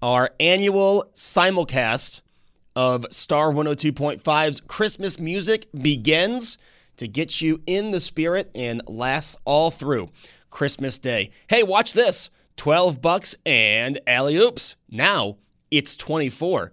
our 0.00 0.30
annual 0.38 1.10
simulcast 1.16 2.22
of 2.76 3.06
Star 3.10 3.50
102.5's 3.50 4.60
Christmas 4.60 5.18
music 5.18 5.66
begins 5.72 6.58
to 6.98 7.08
get 7.08 7.40
you 7.40 7.60
in 7.66 7.90
the 7.90 7.98
spirit 7.98 8.52
and 8.54 8.82
lasts 8.86 9.36
all 9.44 9.72
through 9.72 10.10
Christmas 10.48 10.96
Day. 10.96 11.30
Hey, 11.48 11.64
watch 11.64 11.92
this 11.92 12.30
12 12.54 13.02
bucks 13.02 13.34
and 13.44 13.98
alley 14.06 14.36
oops. 14.36 14.76
Now 14.88 15.38
it's 15.72 15.96
24. 15.96 16.72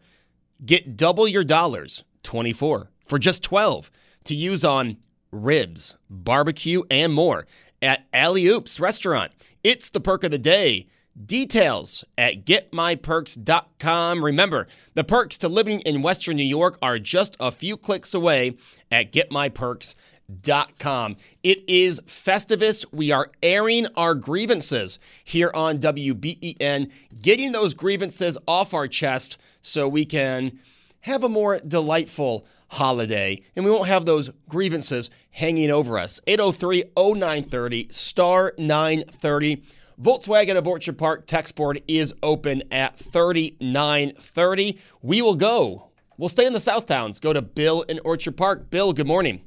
Get 0.63 0.95
double 0.95 1.27
your 1.27 1.43
dollars, 1.43 2.03
24, 2.21 2.90
for 3.11 3.19
just 3.19 3.43
12 3.43 3.91
to 4.23 4.33
use 4.33 4.63
on 4.63 4.95
ribs, 5.33 5.97
barbecue, 6.09 6.83
and 6.89 7.13
more 7.13 7.45
at 7.81 8.05
Alley 8.13 8.47
Oops 8.47 8.79
Restaurant. 8.79 9.33
It's 9.65 9.89
the 9.89 9.99
perk 9.99 10.23
of 10.23 10.31
the 10.31 10.37
day. 10.37 10.87
Details 11.25 12.05
at 12.17 12.45
getmyperks.com. 12.45 14.23
Remember, 14.23 14.65
the 14.93 15.03
perks 15.03 15.37
to 15.39 15.49
living 15.49 15.81
in 15.81 16.01
Western 16.01 16.37
New 16.37 16.45
York 16.45 16.77
are 16.81 16.99
just 16.99 17.35
a 17.37 17.51
few 17.51 17.75
clicks 17.75 18.13
away 18.13 18.55
at 18.89 19.11
getmyperks.com. 19.11 21.17
It 21.43 21.65
is 21.67 21.99
Festivus. 22.05 22.85
We 22.93 23.11
are 23.11 23.29
airing 23.43 23.87
our 23.97 24.15
grievances 24.15 24.99
here 25.25 25.51
on 25.53 25.79
WBEN, 25.79 26.89
getting 27.21 27.51
those 27.51 27.73
grievances 27.73 28.37
off 28.47 28.73
our 28.73 28.87
chest 28.87 29.37
so 29.61 29.89
we 29.89 30.05
can 30.05 30.61
have 31.01 31.23
a 31.23 31.29
more 31.29 31.59
delightful 31.59 32.45
holiday 32.71 33.41
and 33.55 33.65
we 33.65 33.71
won't 33.71 33.87
have 33.87 34.05
those 34.05 34.31
grievances 34.47 35.09
hanging 35.31 35.69
over 35.69 35.99
us. 35.99 36.19
803 36.27 36.85
0930, 36.95 37.87
star 37.91 38.53
930. 38.57 39.63
Volkswagen 40.01 40.57
of 40.57 40.67
Orchard 40.67 40.97
Park 40.97 41.27
text 41.27 41.55
board 41.55 41.83
is 41.87 42.13
open 42.23 42.63
at 42.71 42.95
3930. 42.95 44.79
We 45.01 45.21
will 45.21 45.35
go. 45.35 45.89
We'll 46.17 46.29
stay 46.29 46.45
in 46.45 46.53
the 46.53 46.59
South 46.59 46.85
Towns. 46.85 47.19
Go 47.19 47.33
to 47.33 47.41
Bill 47.41 47.81
in 47.83 47.99
Orchard 48.03 48.37
Park. 48.37 48.71
Bill, 48.71 48.93
good 48.93 49.07
morning. 49.07 49.41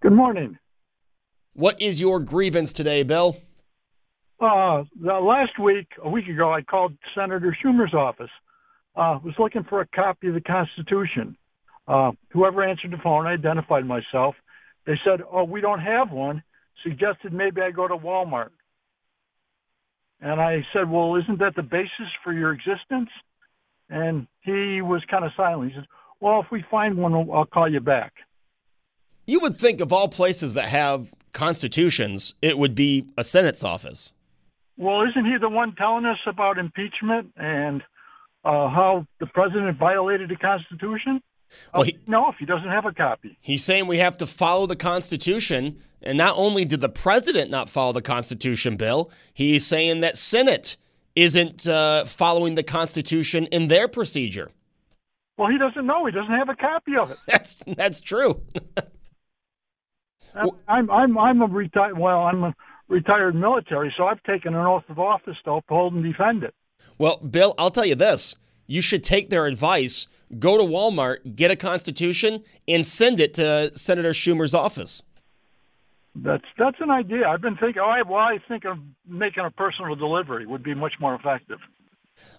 Good 0.00 0.12
morning. 0.12 0.58
What 1.54 1.80
is 1.80 2.00
your 2.00 2.20
grievance 2.20 2.72
today, 2.72 3.02
Bill? 3.02 3.36
Uh, 4.40 4.84
the 5.00 5.14
last 5.14 5.58
week, 5.58 5.88
a 6.02 6.08
week 6.08 6.28
ago, 6.28 6.52
I 6.52 6.62
called 6.62 6.92
Senator 7.14 7.56
Schumer's 7.64 7.94
office. 7.94 8.30
Uh, 8.94 9.18
was 9.24 9.34
looking 9.38 9.64
for 9.64 9.80
a 9.80 9.86
copy 9.86 10.28
of 10.28 10.34
the 10.34 10.40
Constitution. 10.40 11.36
Uh, 11.88 12.12
whoever 12.30 12.62
answered 12.62 12.90
the 12.90 12.98
phone, 12.98 13.26
I 13.26 13.32
identified 13.32 13.86
myself. 13.86 14.34
They 14.84 15.00
said, 15.04 15.22
"Oh, 15.30 15.44
we 15.44 15.60
don't 15.60 15.80
have 15.80 16.12
one." 16.12 16.42
Suggested 16.82 17.32
maybe 17.32 17.60
I 17.60 17.70
go 17.70 17.88
to 17.88 17.96
Walmart. 17.96 18.50
And 20.20 20.40
I 20.40 20.66
said, 20.72 20.90
"Well, 20.90 21.16
isn't 21.16 21.38
that 21.38 21.56
the 21.56 21.62
basis 21.62 22.10
for 22.22 22.32
your 22.32 22.52
existence?" 22.52 23.10
And 23.88 24.26
he 24.42 24.82
was 24.82 25.02
kind 25.10 25.24
of 25.24 25.32
silent. 25.34 25.72
He 25.72 25.76
said, 25.78 25.88
"Well, 26.20 26.40
if 26.40 26.50
we 26.50 26.62
find 26.70 26.98
one, 26.98 27.14
I'll 27.14 27.46
call 27.46 27.68
you 27.72 27.80
back." 27.80 28.12
You 29.26 29.40
would 29.40 29.56
think 29.56 29.80
of 29.80 29.92
all 29.92 30.08
places 30.08 30.54
that 30.54 30.68
have 30.68 31.14
constitutions, 31.32 32.34
it 32.42 32.58
would 32.58 32.74
be 32.74 33.06
a 33.16 33.24
Senate's 33.24 33.64
office. 33.64 34.12
Well, 34.76 35.02
isn't 35.02 35.24
he 35.24 35.36
the 35.38 35.48
one 35.48 35.74
telling 35.74 36.06
us 36.06 36.18
about 36.26 36.58
impeachment 36.58 37.32
and 37.36 37.82
uh, 38.44 38.68
how 38.68 39.06
the 39.20 39.26
president 39.26 39.76
violated 39.78 40.28
the 40.30 40.36
Constitution? 40.36 41.20
Well, 41.72 41.82
Uh, 41.82 41.84
he- 41.86 41.98
no, 42.06 42.28
if 42.30 42.36
he 42.38 42.44
doesn't 42.46 42.68
have 42.68 42.84
a 42.86 42.92
copy. 42.92 43.36
He's 43.40 43.64
saying 43.64 43.86
we 43.86 43.98
have 43.98 44.16
to 44.18 44.26
follow 44.26 44.66
the 44.66 44.76
Constitution. 44.76 45.80
And 46.00 46.16
not 46.16 46.34
only 46.36 46.64
did 46.64 46.80
the 46.80 46.88
president 46.88 47.50
not 47.50 47.68
follow 47.68 47.92
the 47.92 48.02
Constitution, 48.02 48.76
Bill, 48.76 49.10
he's 49.34 49.66
saying 49.66 50.00
that 50.02 50.16
Senate 50.16 50.76
isn't 51.16 51.66
uh, 51.66 52.04
following 52.04 52.54
the 52.54 52.62
Constitution 52.62 53.46
in 53.46 53.66
their 53.66 53.88
procedure. 53.88 54.52
Well, 55.36 55.48
he 55.50 55.58
doesn't 55.58 55.84
know. 55.86 56.06
He 56.06 56.12
doesn't 56.12 56.32
have 56.32 56.48
a 56.48 56.54
copy 56.54 56.96
of 56.96 57.10
it. 57.10 57.18
That's 57.26 57.54
that's 57.66 58.00
true. 58.00 58.42
I'm 60.34 60.50
I'm 60.68 60.90
I'm, 60.90 61.18
I'm 61.18 61.42
a 61.42 61.46
retired. 61.46 61.98
Well, 61.98 62.20
I'm 62.20 62.44
a 62.44 62.54
retired 62.88 63.34
military, 63.34 63.92
so 63.96 64.06
I've 64.06 64.22
taken 64.22 64.54
an 64.54 64.66
oath 64.66 64.84
of 64.88 64.98
office 64.98 65.36
to 65.44 65.52
uphold 65.52 65.94
and 65.94 66.02
defend 66.04 66.44
it. 66.44 66.54
Well, 66.98 67.16
Bill, 67.18 67.54
I'll 67.58 67.70
tell 67.70 67.84
you 67.84 67.94
this. 67.94 68.36
You 68.66 68.80
should 68.82 69.02
take 69.02 69.30
their 69.30 69.46
advice, 69.46 70.06
go 70.38 70.58
to 70.58 70.64
Walmart, 70.64 71.36
get 71.36 71.50
a 71.50 71.56
Constitution, 71.56 72.42
and 72.66 72.86
send 72.86 73.20
it 73.20 73.34
to 73.34 73.70
Senator 73.74 74.10
Schumer's 74.10 74.54
office. 74.54 75.02
That's 76.14 76.44
that's 76.58 76.76
an 76.80 76.90
idea. 76.90 77.28
I've 77.28 77.40
been 77.40 77.56
thinking. 77.56 77.80
Oh, 77.80 77.88
I, 77.88 78.02
well, 78.02 78.18
I 78.18 78.38
think 78.48 78.64
of 78.64 78.78
making 79.06 79.44
a 79.44 79.50
personal 79.50 79.94
delivery 79.94 80.46
would 80.46 80.62
be 80.62 80.74
much 80.74 80.94
more 81.00 81.14
effective. 81.14 81.58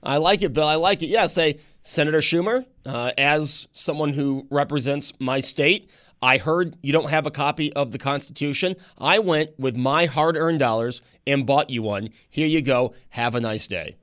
I 0.03 0.17
like 0.17 0.41
it, 0.41 0.51
Bill. 0.51 0.67
I 0.67 0.75
like 0.75 1.01
it. 1.01 1.07
Yeah, 1.07 1.27
say, 1.27 1.59
Senator 1.83 2.17
Schumer, 2.17 2.65
uh, 2.85 3.11
as 3.17 3.67
someone 3.71 4.09
who 4.09 4.45
represents 4.51 5.13
my 5.19 5.39
state, 5.39 5.89
I 6.21 6.37
heard 6.37 6.75
you 6.81 6.91
don't 6.91 7.09
have 7.09 7.25
a 7.25 7.31
copy 7.31 7.71
of 7.73 7.91
the 7.91 7.97
Constitution. 7.97 8.75
I 8.97 9.19
went 9.19 9.57
with 9.57 9.77
my 9.77 10.05
hard 10.05 10.35
earned 10.35 10.59
dollars 10.59 11.01
and 11.25 11.45
bought 11.45 11.69
you 11.69 11.81
one. 11.81 12.09
Here 12.29 12.47
you 12.47 12.61
go. 12.61 12.93
Have 13.09 13.35
a 13.35 13.39
nice 13.39 13.67
day. 13.67 13.95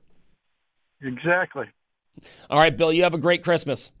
Exactly. 1.01 1.65
All 2.49 2.59
right, 2.59 2.75
Bill, 2.75 2.91
you 2.91 3.03
have 3.03 3.13
a 3.13 3.19
great 3.19 3.43
Christmas. 3.43 3.91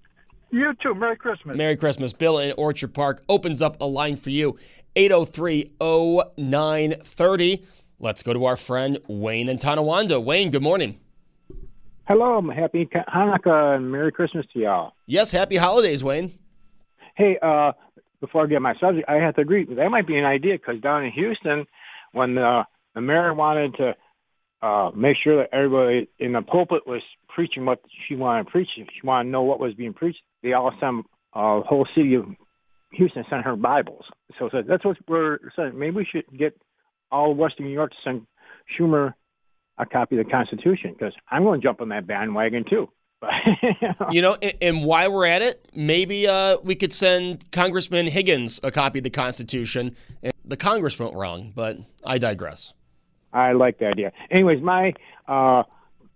You 0.49 0.73
too. 0.81 0.95
Merry 0.95 1.17
Christmas. 1.17 1.57
Merry 1.57 1.75
Christmas. 1.75 2.13
Bill 2.13 2.39
in 2.39 2.53
Orchard 2.57 2.93
Park 2.93 3.23
opens 3.27 3.61
up 3.61 3.81
a 3.81 3.85
line 3.85 4.15
for 4.15 4.29
you 4.29 4.57
803 4.95 5.73
0930. 5.79 7.65
Let's 7.99 8.23
go 8.23 8.33
to 8.33 8.45
our 8.45 8.57
friend 8.57 8.99
Wayne 9.07 9.49
in 9.49 9.57
Tonawanda. 9.57 10.19
Wayne, 10.19 10.51
good 10.51 10.61
morning. 10.61 10.99
Hello, 12.07 12.41
happy 12.49 12.85
Hanukkah 12.85 13.75
and 13.75 13.91
Merry 13.91 14.13
Christmas 14.13 14.45
to 14.53 14.59
y'all. 14.59 14.93
Yes, 15.07 15.31
happy 15.31 15.57
holidays, 15.57 16.03
Wayne. 16.03 16.31
Hey, 17.15 17.37
uh, 17.41 17.73
before 18.21 18.43
I 18.43 18.47
get 18.47 18.61
my 18.61 18.75
subject, 18.79 19.09
I 19.09 19.15
have 19.15 19.35
to 19.35 19.41
agree 19.41 19.65
that 19.65 19.89
might 19.89 20.07
be 20.07 20.17
an 20.17 20.23
idea 20.23 20.53
because 20.53 20.79
down 20.81 21.03
in 21.03 21.11
Houston, 21.11 21.65
when 22.13 22.35
the, 22.35 22.63
the 22.95 23.01
mayor 23.01 23.33
wanted 23.33 23.75
to 23.75 23.95
uh, 24.61 24.91
make 24.95 25.17
sure 25.21 25.37
that 25.37 25.49
everybody 25.53 26.07
in 26.17 26.31
the 26.31 26.41
pulpit 26.41 26.87
was 26.87 27.01
preaching 27.37 27.65
what 27.65 27.79
she 28.07 28.15
wanted 28.15 28.45
to 28.45 28.49
preach, 28.49 28.67
if 28.77 28.87
she 28.91 29.05
wanted 29.05 29.25
to 29.25 29.29
know 29.29 29.43
what 29.43 29.59
was 29.59 29.75
being 29.75 29.93
preached, 29.93 30.17
they 30.41 30.53
all 30.53 30.71
sent 30.79 31.05
uh, 31.35 31.61
whole 31.61 31.87
city 31.95 32.15
of 32.15 32.25
Houston 32.93 33.23
sent 33.29 33.43
her 33.43 33.55
Bibles. 33.55 34.05
So, 34.39 34.49
so 34.51 34.63
that's 34.67 34.83
what 34.83 34.97
we're 35.07 35.37
saying. 35.55 35.77
Maybe 35.77 35.97
we 35.97 36.07
should 36.11 36.25
get 36.35 36.59
all 37.11 37.31
of 37.31 37.37
Western 37.37 37.67
New 37.67 37.71
York 37.71 37.91
to 37.91 37.97
send 38.03 38.25
Schumer 38.73 39.13
a 39.77 39.85
copy 39.85 40.17
of 40.17 40.25
the 40.25 40.31
Constitution 40.31 40.95
because 40.97 41.13
I'm 41.29 41.43
going 41.43 41.61
to 41.61 41.67
jump 41.67 41.79
on 41.79 41.89
that 41.89 42.07
bandwagon 42.07 42.65
too. 42.67 42.89
You 44.11 44.21
know, 44.21 44.35
and, 44.41 44.53
and 44.61 44.85
while 44.85 45.11
we're 45.11 45.25
at 45.27 45.43
it, 45.43 45.67
maybe 45.75 46.27
uh, 46.27 46.57
we 46.63 46.73
could 46.73 46.93
send 46.93 47.51
Congressman 47.51 48.07
Higgins 48.07 48.59
a 48.63 48.71
copy 48.71 48.99
of 48.99 49.03
the 49.03 49.09
Constitution. 49.09 49.95
And 50.23 50.33
the 50.43 50.57
Congress 50.57 50.97
went 50.97 51.13
wrong, 51.13 51.51
but 51.55 51.77
I 52.03 52.17
digress. 52.17 52.73
I 53.33 53.51
like 53.51 53.77
the 53.79 53.87
idea. 53.87 54.11
Anyways, 54.31 54.61
my 54.61 54.93
uh, 55.27 55.63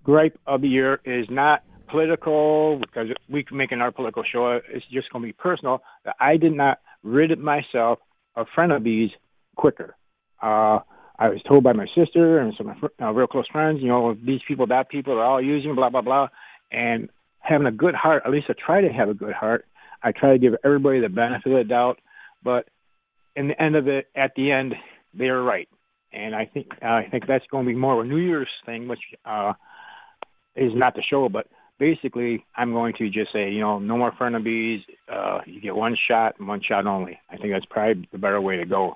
gripe 0.04 0.38
of 0.48 0.62
the 0.62 0.68
year 0.68 1.00
is 1.06 1.26
not 1.30 1.64
political 1.90 2.80
because 2.80 3.08
we 3.30 3.44
can 3.44 3.58
make 3.58 3.72
another 3.72 3.92
political 3.92 4.24
show. 4.24 4.60
It's 4.70 4.86
just 4.92 5.12
going 5.12 5.24
to 5.24 5.28
be 5.28 5.34
personal. 5.34 5.82
I 6.20 6.38
did 6.38 6.54
not 6.54 6.80
rid 7.04 7.38
myself 7.40 8.00
of 8.36 8.48
frenemies 8.58 9.10
quicker. 9.56 9.96
Uh, 10.42 10.80
I 11.20 11.30
was 11.30 11.42
told 11.48 11.64
by 11.64 11.74
my 11.74 11.86
sister 11.96 12.40
and 12.40 12.54
some 12.58 12.74
uh, 13.00 13.12
real 13.12 13.28
close 13.28 13.48
friends, 13.52 13.80
you 13.82 13.90
know, 13.90 14.16
these 14.26 14.40
people, 14.48 14.68
that 14.68 14.90
people 14.90 15.14
are 15.14 15.24
all 15.24 15.42
using 15.42 15.76
blah 15.76 15.90
blah 15.90 16.02
blah, 16.02 16.30
and 16.72 17.10
having 17.40 17.68
a 17.68 17.72
good 17.72 17.94
heart. 17.94 18.24
At 18.26 18.32
least 18.32 18.48
I 18.50 18.54
try 18.54 18.82
to 18.82 18.90
have 18.90 19.10
a 19.10 19.14
good 19.14 19.34
heart. 19.34 19.66
I 20.02 20.14
try 20.14 20.32
to 20.32 20.40
give 20.40 20.56
everybody 20.64 21.00
the 21.00 21.10
benefit 21.10 21.52
of 21.52 21.58
the 21.60 21.64
doubt, 21.64 22.00
but 22.44 22.68
in 23.36 23.50
the 23.50 23.62
end 23.62 23.76
of 23.76 23.88
it, 23.88 24.08
at 24.16 24.32
the 24.36 24.52
end, 24.52 24.74
they 25.14 25.26
are 25.26 25.44
right 25.44 25.70
and 26.14 26.36
I 26.36 26.46
think 26.46 26.68
uh, 26.82 26.88
I 26.88 27.08
think 27.10 27.26
that's 27.28 27.46
going 27.52 27.66
to 27.66 27.72
be 27.72 27.78
more 27.78 28.00
of 28.00 28.06
a 28.06 28.10
New 28.10 28.18
Year's 28.18 28.50
thing, 28.66 28.88
which 28.88 29.00
uh, 29.26 29.54
is 30.56 30.72
not 30.76 30.96
the 30.96 31.02
show, 31.02 31.30
but 31.30 31.48
basically 31.80 32.46
I'm 32.56 32.74
going 32.74 32.94
to 33.00 33.10
just 33.10 33.34
say, 33.34 33.52
you 33.52 33.60
know, 33.60 33.80
no 33.80 33.98
more 33.98 34.12
frenemies. 34.12 34.84
Uh, 35.12 35.42
you 35.46 35.60
get 35.62 35.76
one 35.76 35.98
shot 36.08 36.36
and 36.40 36.48
one 36.48 36.62
shot 36.62 36.86
only. 36.86 37.20
I 37.30 37.38
think 37.38 37.52
that's 37.54 37.66
probably 37.66 38.08
the 38.12 38.18
better 38.18 38.40
way 38.40 38.58
to 38.58 38.66
go. 38.66 38.96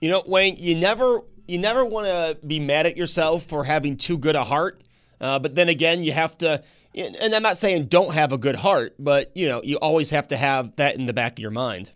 You 0.00 0.10
know, 0.10 0.22
Wayne, 0.26 0.56
you 0.56 0.74
never 0.74 1.22
you 1.46 1.58
never 1.58 1.84
want 1.84 2.06
to 2.06 2.38
be 2.46 2.60
mad 2.60 2.86
at 2.86 2.96
yourself 2.96 3.44
for 3.44 3.64
having 3.64 3.96
too 3.96 4.18
good 4.18 4.36
a 4.36 4.44
heart. 4.44 4.82
Uh, 5.20 5.38
but 5.38 5.54
then 5.54 5.68
again, 5.68 6.04
you 6.04 6.12
have 6.12 6.38
to, 6.38 6.62
and 6.94 7.34
I'm 7.34 7.42
not 7.42 7.56
saying 7.56 7.86
don't 7.86 8.12
have 8.12 8.32
a 8.32 8.38
good 8.38 8.54
heart, 8.54 8.94
but 8.98 9.36
you 9.36 9.48
know, 9.48 9.60
you 9.64 9.76
always 9.78 10.10
have 10.10 10.28
to 10.28 10.36
have 10.36 10.76
that 10.76 10.96
in 10.96 11.06
the 11.06 11.12
back 11.12 11.32
of 11.32 11.38
your 11.40 11.50
mind. 11.50 11.92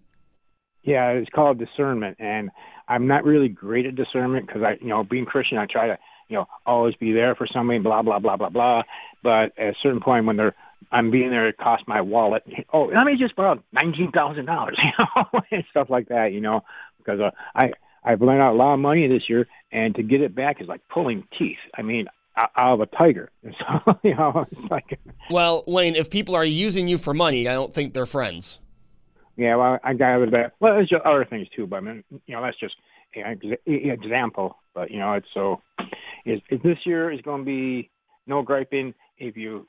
Yeah, 0.83 1.11
it's 1.11 1.31
called 1.31 1.59
discernment, 1.59 2.17
and 2.19 2.51
I'm 2.89 3.07
not 3.07 3.25
really 3.25 3.49
great 3.49 3.87
at 3.87 3.95
discernment 3.95 4.47
because 4.47 4.63
I, 4.63 4.79
you 4.81 4.89
know, 4.89 5.05
being 5.05 5.25
Christian, 5.25 5.59
I 5.59 5.67
try 5.67 5.87
to, 5.87 5.99
you 6.33 6.39
know, 6.39 6.47
always 6.67 6.95
be 6.95 7.13
there 7.13 7.35
for 7.35 7.47
somebody, 7.47 7.79
blah 7.79 8.03
blah 8.03 8.19
blah 8.19 8.37
blah 8.37 8.49
blah. 8.49 8.83
But 9.23 9.53
at 9.59 9.69
a 9.69 9.75
certain 9.83 10.01
point, 10.01 10.25
when 10.27 10.37
they're, 10.37 10.55
I'm 10.91 11.11
being 11.11 11.31
there, 11.31 11.47
it 11.49 11.59
costs 11.59 11.87
my 11.87 12.01
wallet. 12.01 12.43
Oh, 12.73 12.85
let 12.87 13.05
me 13.05 13.17
just 13.19 13.37
borrow 13.37 13.63
nineteen 13.73 14.11
thousand 14.13 14.47
dollars, 14.47 14.79
you 14.83 14.91
know, 14.99 15.41
and 15.51 15.65
stuff 15.71 15.91
like 15.91 16.09
that, 16.09 16.33
you 16.33 16.41
know, 16.41 16.63
because 16.99 17.21
uh, 17.21 17.31
I 17.55 17.73
I've 18.03 18.21
lent 18.23 18.41
out 18.41 18.55
a 18.55 18.57
lot 18.57 18.75
of 18.75 18.81
money 18.81 19.07
this 19.07 19.29
year, 19.29 19.47
and 19.71 19.95
to 19.95 20.03
get 20.03 20.23
it 20.23 20.35
back 20.35 20.61
is 20.61 20.69
like 20.69 20.81
pulling 20.89 21.25
teeth. 21.39 21.59
I 21.77 21.83
mean, 21.83 22.07
out 22.37 22.51
of 22.57 22.81
a 22.81 22.87
tiger. 22.87 23.31
So 23.59 23.99
you 24.03 24.15
know, 24.15 24.47
it's 24.51 24.71
like, 24.71 24.99
Well, 25.31 25.65
Wayne, 25.67 25.97
if 25.97 26.11
people 26.11 26.35
are 26.35 26.45
using 26.45 26.89
you 26.89 26.99
for 26.99 27.13
money, 27.15 27.47
I 27.47 27.53
don't 27.53 27.73
think 27.73 27.93
they're 27.93 28.07
friends. 28.07 28.59
yeah, 29.37 29.57
well, 29.57 29.79
I 29.85 29.95
got 29.95 30.23
it. 30.23 30.53
Well, 30.61 30.75
there's 30.75 30.89
just 30.89 31.05
other 31.05 31.25
things 31.25 31.49
too, 31.55 31.67
but 31.67 31.77
I 31.77 31.81
mean, 31.81 32.05
you 32.27 32.35
know, 32.35 32.43
that's 32.43 32.59
just 32.59 32.75
example. 33.15 34.57
But 34.75 34.91
you 34.91 34.99
know, 34.99 35.15
it's 35.15 35.27
so. 35.35 35.61
Is, 36.25 36.41
is 36.51 36.61
this 36.63 36.79
year 36.87 37.11
is 37.11 37.21
going 37.23 37.41
to 37.41 37.45
be 37.45 37.91
no 38.27 38.43
griping. 38.43 38.95
If 39.19 39.37
you 39.37 39.67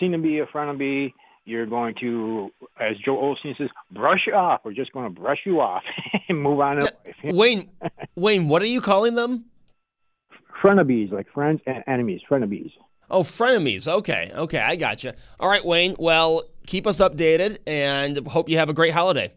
seem 0.00 0.12
to 0.12 0.18
be 0.18 0.38
a 0.38 0.46
frenemy, 0.46 1.12
you're 1.44 1.66
going 1.66 1.94
to, 2.00 2.50
as 2.80 2.96
Joe 3.04 3.16
Osteen 3.16 3.56
says, 3.56 3.68
brush 3.90 4.20
you 4.26 4.34
off. 4.34 4.62
We're 4.64 4.72
just 4.72 4.92
going 4.92 5.12
to 5.12 5.20
brush 5.20 5.40
you 5.44 5.60
off 5.60 5.82
and 6.28 6.42
move 6.42 6.60
on 6.60 6.80
life. 6.80 6.92
Wayne, 7.24 7.70
Wayne, 8.16 8.48
what 8.48 8.62
are 8.62 8.66
you 8.66 8.80
calling 8.80 9.14
them? 9.14 9.44
frenemies, 10.62 11.12
like 11.12 11.30
friends 11.32 11.60
and 11.66 11.82
enemies, 11.86 12.20
frenemies. 12.28 12.72
Oh, 13.10 13.22
frenemies. 13.22 13.88
Okay, 13.88 14.30
okay, 14.34 14.58
I 14.58 14.76
got 14.76 15.02
you. 15.02 15.12
All 15.40 15.48
right, 15.48 15.64
Wayne. 15.64 15.96
Well, 15.98 16.42
keep 16.66 16.86
us 16.86 16.98
updated, 16.98 17.58
and 17.66 18.26
hope 18.26 18.48
you 18.48 18.58
have 18.58 18.68
a 18.68 18.74
great 18.74 18.92
holiday. 18.92 19.32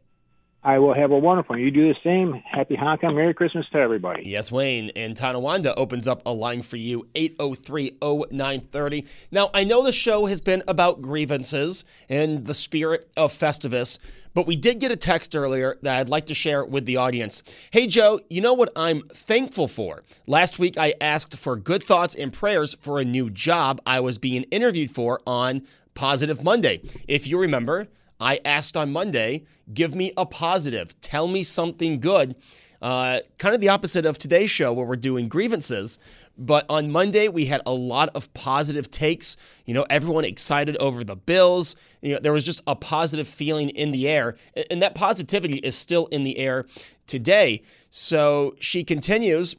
I 0.63 0.77
will 0.77 0.93
have 0.93 1.09
a 1.09 1.17
wonderful 1.17 1.55
one. 1.55 1.63
You 1.63 1.71
do 1.71 1.91
the 1.91 1.99
same. 2.03 2.33
Happy 2.45 2.75
Hanukkah. 2.75 3.13
Merry 3.15 3.33
Christmas 3.33 3.65
to 3.71 3.79
everybody. 3.79 4.21
Yes, 4.27 4.51
Wayne. 4.51 4.91
And 4.95 5.17
Tonawanda 5.17 5.73
opens 5.75 6.07
up 6.07 6.21
a 6.23 6.31
line 6.31 6.61
for 6.61 6.77
you, 6.77 7.07
8030930. 7.15 9.07
Now, 9.31 9.49
I 9.55 9.63
know 9.63 9.83
the 9.83 9.91
show 9.91 10.27
has 10.27 10.39
been 10.39 10.61
about 10.67 11.01
grievances 11.01 11.83
and 12.09 12.45
the 12.45 12.53
spirit 12.53 13.09
of 13.17 13.33
Festivus, 13.33 13.97
but 14.35 14.45
we 14.45 14.55
did 14.55 14.79
get 14.79 14.91
a 14.91 14.95
text 14.95 15.35
earlier 15.35 15.79
that 15.81 15.97
I'd 15.97 16.09
like 16.09 16.27
to 16.27 16.35
share 16.35 16.63
with 16.63 16.85
the 16.85 16.97
audience. 16.97 17.41
Hey, 17.71 17.87
Joe, 17.87 18.19
you 18.29 18.41
know 18.41 18.53
what 18.53 18.69
I'm 18.75 19.01
thankful 19.09 19.67
for? 19.67 20.03
Last 20.27 20.59
week, 20.59 20.77
I 20.77 20.93
asked 21.01 21.37
for 21.37 21.55
good 21.55 21.81
thoughts 21.81 22.13
and 22.13 22.31
prayers 22.31 22.75
for 22.81 22.99
a 22.99 23.03
new 23.03 23.31
job 23.31 23.81
I 23.87 23.99
was 23.99 24.19
being 24.19 24.43
interviewed 24.43 24.91
for 24.91 25.21
on 25.25 25.63
Positive 25.95 26.43
Monday. 26.43 26.81
If 27.07 27.25
you 27.25 27.39
remember, 27.39 27.87
I 28.21 28.39
asked 28.45 28.77
on 28.77 28.91
Monday, 28.91 29.45
give 29.73 29.95
me 29.95 30.13
a 30.15 30.25
positive, 30.25 30.99
tell 31.01 31.27
me 31.27 31.43
something 31.43 31.99
good. 31.99 32.35
Uh, 32.81 33.19
kind 33.37 33.53
of 33.53 33.61
the 33.61 33.69
opposite 33.69 34.05
of 34.05 34.17
today's 34.17 34.49
show 34.49 34.73
where 34.73 34.85
we're 34.85 34.95
doing 34.95 35.27
grievances. 35.27 35.99
But 36.37 36.65
on 36.67 36.91
Monday, 36.91 37.27
we 37.27 37.45
had 37.45 37.61
a 37.65 37.73
lot 37.73 38.09
of 38.15 38.33
positive 38.33 38.89
takes. 38.89 39.37
You 39.65 39.75
know, 39.75 39.85
everyone 39.89 40.25
excited 40.25 40.77
over 40.77 41.03
the 41.03 41.15
Bills. 41.15 41.75
You 42.01 42.13
know, 42.13 42.19
there 42.19 42.33
was 42.33 42.43
just 42.43 42.61
a 42.65 42.75
positive 42.75 43.27
feeling 43.27 43.69
in 43.69 43.91
the 43.91 44.07
air. 44.07 44.35
And 44.71 44.81
that 44.81 44.95
positivity 44.95 45.57
is 45.57 45.75
still 45.75 46.07
in 46.07 46.23
the 46.23 46.39
air 46.39 46.65
today. 47.05 47.61
So 47.91 48.55
she 48.59 48.83
continues 48.83 49.55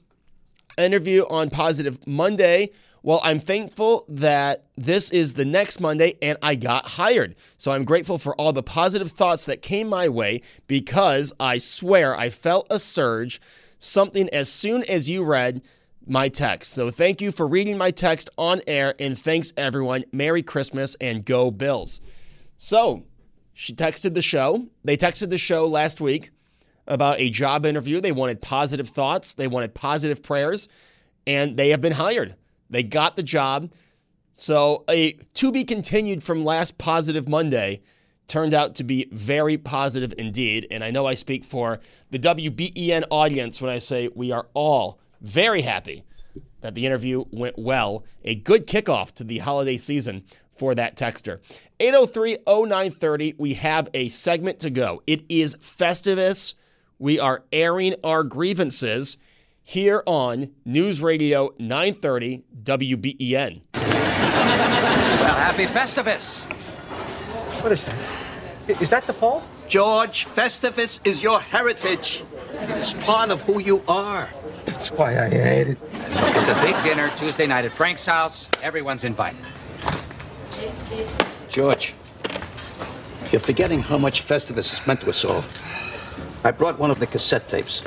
interview 0.79 1.25
on 1.29 1.51
Positive 1.51 2.05
Monday. 2.07 2.70
Well, 3.05 3.21
I'm 3.25 3.41
thankful 3.41 4.05
that 4.09 4.65
this 4.77 5.11
is 5.11 5.35
the 5.35 5.45
next 5.45 5.81
Monday 5.81 6.15
and 6.23 6.38
I 6.41 6.55
got 6.55 6.87
hired. 6.87 7.35
So 7.59 7.73
I'm 7.73 7.85
grateful 7.85 8.17
for 8.17 8.35
all 8.37 8.53
the 8.53 8.62
positive 8.62 9.11
thoughts 9.11 9.47
that 9.47 9.61
came 9.61 9.88
my 9.88 10.09
way 10.09 10.43
because 10.69 11.33
I 11.41 11.59
swear 11.59 12.17
I 12.17 12.31
felt 12.31 12.69
a 12.71 12.79
surge, 12.79 13.41
something 13.79 14.29
as 14.31 14.49
soon 14.49 14.85
as 14.85 15.11
you 15.11 15.25
read 15.25 15.62
my 16.07 16.29
text. 16.29 16.73
So 16.73 16.91
thank 16.91 17.21
you 17.21 17.33
for 17.33 17.49
reading 17.49 17.77
my 17.77 17.91
text 17.91 18.31
on 18.38 18.61
air 18.69 18.95
and 19.01 19.19
thanks 19.19 19.53
everyone. 19.57 20.05
Merry 20.12 20.43
Christmas 20.43 20.97
and 21.01 21.27
go 21.27 21.51
Bills. 21.51 22.01
So 22.57 23.05
she 23.53 23.73
texted 23.73 24.15
the 24.15 24.23
show. 24.23 24.69
They 24.85 24.97
texted 24.97 25.31
the 25.31 25.38
show 25.38 25.67
last 25.67 26.01
week 26.01 26.31
about 26.87 27.19
a 27.19 27.31
job 27.31 27.67
interview. 27.67 28.01
They 28.01 28.12
wanted 28.12 28.41
positive 28.41 28.88
thoughts, 28.88 29.35
they 29.35 29.49
wanted 29.49 29.75
positive 29.75 30.23
prayers, 30.23 30.69
and 31.27 31.57
they 31.57 31.71
have 31.71 31.81
been 31.81 31.93
hired. 31.93 32.37
They 32.73 32.83
got 32.83 33.15
the 33.17 33.23
job. 33.23 33.71
So, 34.33 34.85
a 34.89 35.13
to 35.35 35.53
be 35.53 35.63
continued 35.63 36.23
from 36.23 36.45
last 36.45 36.79
positive 36.79 37.29
Monday 37.29 37.83
turned 38.27 38.55
out 38.55 38.75
to 38.77 38.85
be 38.85 39.07
very 39.13 39.59
positive 39.59 40.15
indeed. 40.17 40.67
And 40.71 40.83
I 40.83 40.91
know 40.91 41.07
I 41.07 41.15
speak 41.15 41.45
for 41.45 41.81
the 42.11 42.19
WBEN 42.19 43.05
audience 43.11 43.61
when 43.61 43.71
I 43.71 43.79
say 43.79 44.09
we 44.15 44.33
are 44.33 44.47
all 44.55 44.99
very 45.21 45.61
happy 45.61 46.03
that 46.63 46.75
the 46.75 46.87
interview 46.87 47.25
went 47.31 47.59
well. 47.59 48.05
A 48.25 48.35
good 48.35 48.67
kickoff 48.67 49.13
to 49.17 49.25
the 49.25 49.39
holiday 49.39 49.77
season 49.77 50.25
for 50.57 50.75
that 50.75 50.97
texter. 50.97 51.41
803 51.79 52.39
0930, 52.47 53.35
we 53.37 53.55
have 53.55 53.91
a 53.93 54.09
segment 54.09 54.61
to 54.61 54.71
go. 54.71 55.03
It 55.07 55.25
is 55.29 55.57
Festivus. 55.57 56.55
We 56.99 57.21
are 57.21 57.43
airing 57.53 57.97
our 58.03 58.23
grievances 58.23 59.19
here 59.62 60.03
on 60.07 60.51
News 60.64 61.01
Radio 61.01 61.55
930 61.59 62.44
WBEN. 62.62 63.61
Well, 63.75 65.35
happy 65.35 65.66
Festivus. 65.66 66.46
What 67.62 67.72
is 67.72 67.85
that? 67.85 68.81
Is 68.81 68.90
that 68.90 69.07
the 69.07 69.12
Paul? 69.12 69.42
George, 69.68 70.27
Festivus 70.27 71.01
is 71.07 71.22
your 71.22 71.40
heritage. 71.40 72.25
It 72.55 72.70
is 72.70 72.94
part 72.94 73.31
of 73.31 73.40
who 73.42 73.61
you 73.61 73.83
are. 73.88 74.31
That's 74.64 74.90
why 74.90 75.14
I 75.14 75.27
ate 75.27 75.68
it. 75.68 75.79
It's 75.92 76.48
a 76.48 76.55
big 76.57 76.81
dinner 76.83 77.11
Tuesday 77.16 77.46
night 77.46 77.64
at 77.64 77.72
Frank's 77.72 78.05
house. 78.05 78.48
Everyone's 78.62 79.05
invited. 79.05 79.40
George, 81.48 81.94
you're 83.31 83.40
forgetting 83.40 83.81
how 83.81 83.98
much 83.98 84.22
Festivus 84.22 84.70
has 84.70 84.87
meant 84.87 85.01
to 85.01 85.09
us 85.09 85.25
all. 85.25 85.44
I 86.44 86.51
brought 86.51 86.79
one 86.79 86.90
of 86.90 86.98
the 86.98 87.07
cassette 87.07 87.48
tapes. 87.48 87.83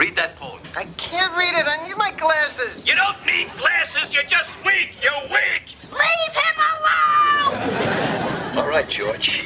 Read 0.00 0.16
that 0.16 0.34
poem. 0.36 0.62
I 0.74 0.84
can't 0.96 1.36
read 1.36 1.52
it. 1.52 1.66
I 1.68 1.86
need 1.86 1.94
my 1.98 2.10
glasses. 2.12 2.86
You 2.86 2.94
don't 2.94 3.18
need 3.26 3.50
glasses. 3.58 4.14
You're 4.14 4.22
just 4.22 4.50
weak. 4.64 4.96
You're 5.02 5.12
weak. 5.24 5.76
Leave 5.92 6.34
him 6.34 6.56
alone! 6.72 8.56
All 8.56 8.66
right, 8.66 8.88
George. 8.88 9.44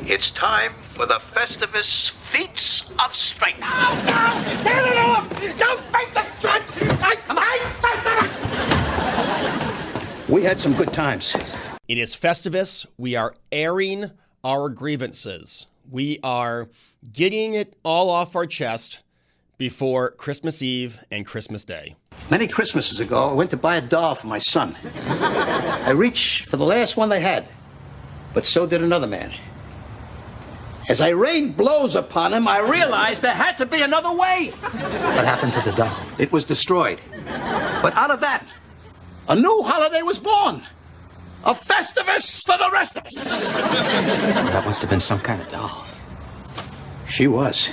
It's 0.00 0.32
time 0.32 0.72
for 0.72 1.06
the 1.06 1.20
Festivus 1.20 2.10
Feats 2.10 2.90
of 3.04 3.14
Strength. 3.14 3.60
Oh, 3.62 3.94
no! 4.08 4.64
Get 4.64 4.84
it 4.84 4.98
off! 4.98 5.30
No 5.60 5.76
feats 5.76 6.16
of 6.16 6.28
strength! 6.28 6.82
I 7.00 7.14
hate 7.14 7.70
Festivus! 10.18 10.28
We 10.28 10.42
had 10.42 10.58
some 10.58 10.74
good 10.74 10.92
times. 10.92 11.36
It 11.86 11.98
is 11.98 12.16
Festivus. 12.16 12.84
We 12.98 13.14
are 13.14 13.36
airing 13.52 14.10
our 14.42 14.68
grievances. 14.70 15.68
We 15.88 16.18
are 16.24 16.68
getting 17.12 17.54
it 17.54 17.76
all 17.84 18.10
off 18.10 18.34
our 18.34 18.46
chest 18.46 19.04
before 19.58 20.10
Christmas 20.10 20.62
Eve 20.62 21.04
and 21.10 21.24
Christmas 21.26 21.64
Day. 21.64 21.94
Many 22.30 22.46
Christmases 22.48 23.00
ago, 23.00 23.30
I 23.30 23.32
went 23.32 23.50
to 23.50 23.56
buy 23.56 23.76
a 23.76 23.80
doll 23.80 24.14
for 24.14 24.26
my 24.26 24.38
son. 24.38 24.76
I 25.08 25.90
reached 25.90 26.46
for 26.46 26.56
the 26.56 26.64
last 26.64 26.96
one 26.96 27.08
they 27.08 27.20
had, 27.20 27.46
but 28.34 28.44
so 28.44 28.66
did 28.66 28.82
another 28.82 29.06
man. 29.06 29.32
As 30.88 31.00
I 31.00 31.10
rained 31.10 31.56
blows 31.56 31.94
upon 31.94 32.32
him, 32.32 32.48
I 32.48 32.58
realized 32.58 33.22
there 33.22 33.32
had 33.32 33.56
to 33.58 33.66
be 33.66 33.82
another 33.82 34.12
way. 34.12 34.50
What 34.50 35.24
happened 35.24 35.52
to 35.54 35.60
the 35.60 35.72
doll? 35.72 35.96
It 36.18 36.32
was 36.32 36.44
destroyed. 36.44 37.00
But 37.82 37.94
out 37.94 38.10
of 38.10 38.20
that, 38.20 38.44
a 39.28 39.36
new 39.36 39.62
holiday 39.62 40.02
was 40.02 40.18
born. 40.18 40.66
A 41.44 41.54
Festivus 41.54 42.44
for 42.44 42.58
the 42.58 42.70
rest 42.72 42.96
of 42.96 43.06
us. 43.06 43.52
That 43.52 44.64
must 44.64 44.80
have 44.80 44.90
been 44.90 45.00
some 45.00 45.20
kind 45.20 45.40
of 45.40 45.48
doll. 45.48 45.86
She 47.08 47.26
was. 47.28 47.68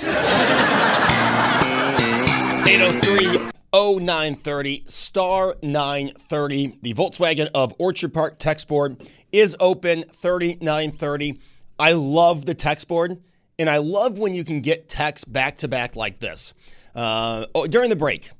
803 2.70 3.50
0930 3.74 4.84
star 4.86 5.56
930. 5.60 6.78
The 6.82 6.94
Volkswagen 6.94 7.50
of 7.52 7.74
Orchard 7.80 8.14
Park 8.14 8.38
text 8.38 8.68
board 8.68 9.10
is 9.32 9.56
open 9.58 10.04
3930. 10.04 11.40
I 11.80 11.92
love 11.94 12.46
the 12.46 12.54
text 12.54 12.86
board, 12.86 13.20
and 13.58 13.68
I 13.68 13.78
love 13.78 14.18
when 14.18 14.34
you 14.34 14.44
can 14.44 14.60
get 14.60 14.88
text 14.88 15.32
back 15.32 15.56
to 15.58 15.68
back 15.68 15.96
like 15.96 16.20
this. 16.20 16.54
Uh, 16.94 17.46
oh, 17.56 17.66
during 17.66 17.90
the 17.90 17.96
break, 17.96 18.30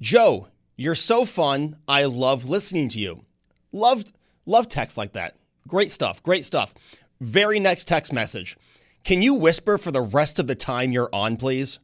Joe, 0.00 0.48
you're 0.76 0.96
so 0.96 1.24
fun. 1.24 1.76
I 1.86 2.06
love 2.06 2.48
listening 2.48 2.88
to 2.88 2.98
you. 2.98 3.24
Loved, 3.70 4.10
love 4.44 4.68
text 4.68 4.98
like 4.98 5.12
that. 5.12 5.36
Great 5.68 5.92
stuff. 5.92 6.20
Great 6.24 6.42
stuff. 6.42 6.74
Very 7.20 7.60
next 7.60 7.86
text 7.86 8.12
message. 8.12 8.56
Can 9.04 9.22
you 9.22 9.34
whisper 9.34 9.78
for 9.78 9.92
the 9.92 10.02
rest 10.02 10.40
of 10.40 10.48
the 10.48 10.56
time 10.56 10.90
you're 10.90 11.10
on, 11.12 11.36
please? 11.36 11.78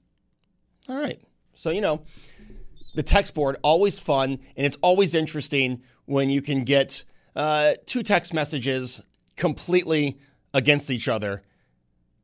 All 0.88 1.00
right. 1.00 1.20
So, 1.58 1.70
you 1.70 1.80
know, 1.80 2.04
the 2.94 3.02
text 3.02 3.34
board, 3.34 3.56
always 3.64 3.98
fun, 3.98 4.38
and 4.56 4.64
it's 4.64 4.78
always 4.80 5.16
interesting 5.16 5.82
when 6.04 6.30
you 6.30 6.40
can 6.40 6.62
get 6.62 7.02
uh, 7.34 7.72
two 7.84 8.04
text 8.04 8.32
messages 8.32 9.04
completely 9.34 10.20
against 10.54 10.88
each 10.88 11.08
other 11.08 11.42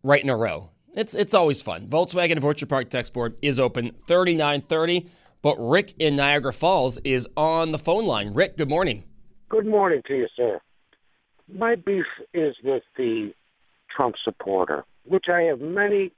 right 0.05 0.23
in 0.23 0.31
a 0.31 0.37
row. 0.37 0.71
It's, 0.95 1.17
it's 1.17 1.35
always 1.35 1.61
fun. 1.61 1.89
Volkswagen 1.89 2.41
Orchard 2.45 2.69
Park 2.69 2.91
text 2.91 3.13
board 3.13 3.37
is 3.43 3.59
open 3.59 3.91
3930, 4.07 5.09
but 5.43 5.57
Rick 5.59 5.95
in 5.99 6.15
Niagara 6.15 6.53
Falls 6.53 6.99
is 6.99 7.27
on 7.37 7.73
the 7.73 7.79
phone 7.79 8.07
line. 8.07 8.35
Rick, 8.35 8.57
good 8.57 8.71
morning. 8.71 9.03
Good 9.49 9.67
morning 9.67 10.03
to 10.07 10.15
you, 10.15 10.29
sir. 10.37 10.61
My 11.53 11.75
beef 11.75 12.07
is 12.33 12.55
with 12.63 12.85
the 12.97 13.35
Trump 13.91 14.15
supporter, 14.25 14.85
which 15.05 15.25
I 15.29 15.41
have 15.43 15.61
many 15.61 16.13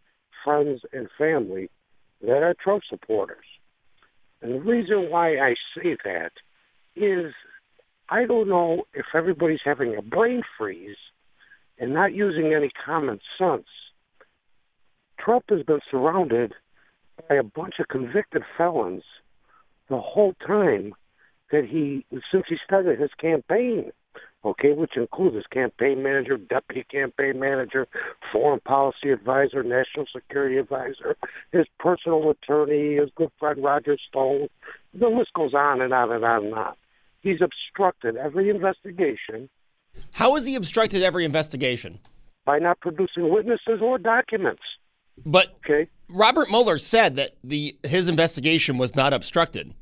friends 0.44 0.82
and 0.92 1.08
family 1.16 1.70
that 2.22 2.42
are 2.42 2.54
Trump 2.62 2.82
supporters. 2.88 3.44
And 4.42 4.54
the 4.54 4.60
reason 4.60 5.10
why 5.10 5.38
I 5.38 5.54
say 5.74 5.96
that 6.04 6.32
is 6.94 7.32
I 8.08 8.24
don't 8.24 8.48
know 8.48 8.84
if 8.94 9.06
everybody's 9.14 9.60
having 9.64 9.96
a 9.96 10.02
brain 10.02 10.42
freeze 10.56 10.96
and 11.78 11.92
not 11.92 12.14
using 12.14 12.54
any 12.54 12.70
common 12.84 13.18
sense. 13.38 13.66
Trump 15.18 15.44
has 15.48 15.62
been 15.62 15.80
surrounded 15.90 16.54
by 17.28 17.34
a 17.36 17.42
bunch 17.42 17.74
of 17.80 17.88
convicted 17.88 18.42
felons 18.56 19.02
the 19.88 20.00
whole 20.00 20.34
time 20.46 20.94
that 21.50 21.64
he, 21.64 22.04
since 22.30 22.44
he 22.48 22.56
started 22.64 23.00
his 23.00 23.10
campaign 23.20 23.90
okay, 24.46 24.72
which 24.72 24.96
includes 24.96 25.36
his 25.36 25.46
campaign 25.46 26.02
manager, 26.02 26.36
deputy 26.36 26.84
campaign 26.90 27.38
manager, 27.38 27.86
foreign 28.32 28.60
policy 28.60 29.10
advisor, 29.10 29.62
national 29.62 30.06
security 30.14 30.56
advisor, 30.56 31.16
his 31.52 31.66
personal 31.78 32.30
attorney, 32.30 32.96
his 32.96 33.10
good 33.16 33.30
friend 33.38 33.62
Roger 33.62 33.96
Stone. 34.08 34.48
The 34.94 35.08
list 35.08 35.32
goes 35.34 35.54
on 35.54 35.80
and 35.80 35.92
on 35.92 36.12
and 36.12 36.24
on 36.24 36.44
and 36.44 36.54
on. 36.54 36.74
He's 37.20 37.40
obstructed 37.42 38.16
every 38.16 38.50
investigation. 38.50 39.48
How 40.12 40.34
has 40.34 40.46
he 40.46 40.54
obstructed 40.54 41.02
every 41.02 41.24
investigation? 41.24 41.98
by 42.46 42.58
not 42.58 42.80
producing 42.80 43.28
witnesses 43.28 43.80
or 43.82 43.98
documents. 43.98 44.62
But 45.26 45.56
okay. 45.56 45.90
Robert 46.08 46.48
Mueller 46.50 46.78
said 46.78 47.16
that 47.16 47.32
the 47.44 47.76
his 47.82 48.08
investigation 48.08 48.78
was 48.78 48.94
not 48.94 49.12
obstructed. 49.12 49.74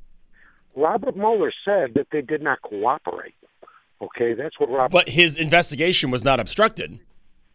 Robert 0.75 1.17
Mueller 1.17 1.53
said 1.65 1.95
that 1.95 2.09
they 2.11 2.23
did 2.23 2.43
not 2.43 2.61
cooperate. 2.63 3.35
Okay, 4.05 4.35
that's 4.35 4.59
what 4.59 4.69
Robert. 4.71 4.93
But 4.93 5.09
his 5.09 5.37
investigation 5.39 6.11
was 6.11 6.25
not 6.25 6.41
obstructed. 6.41 6.99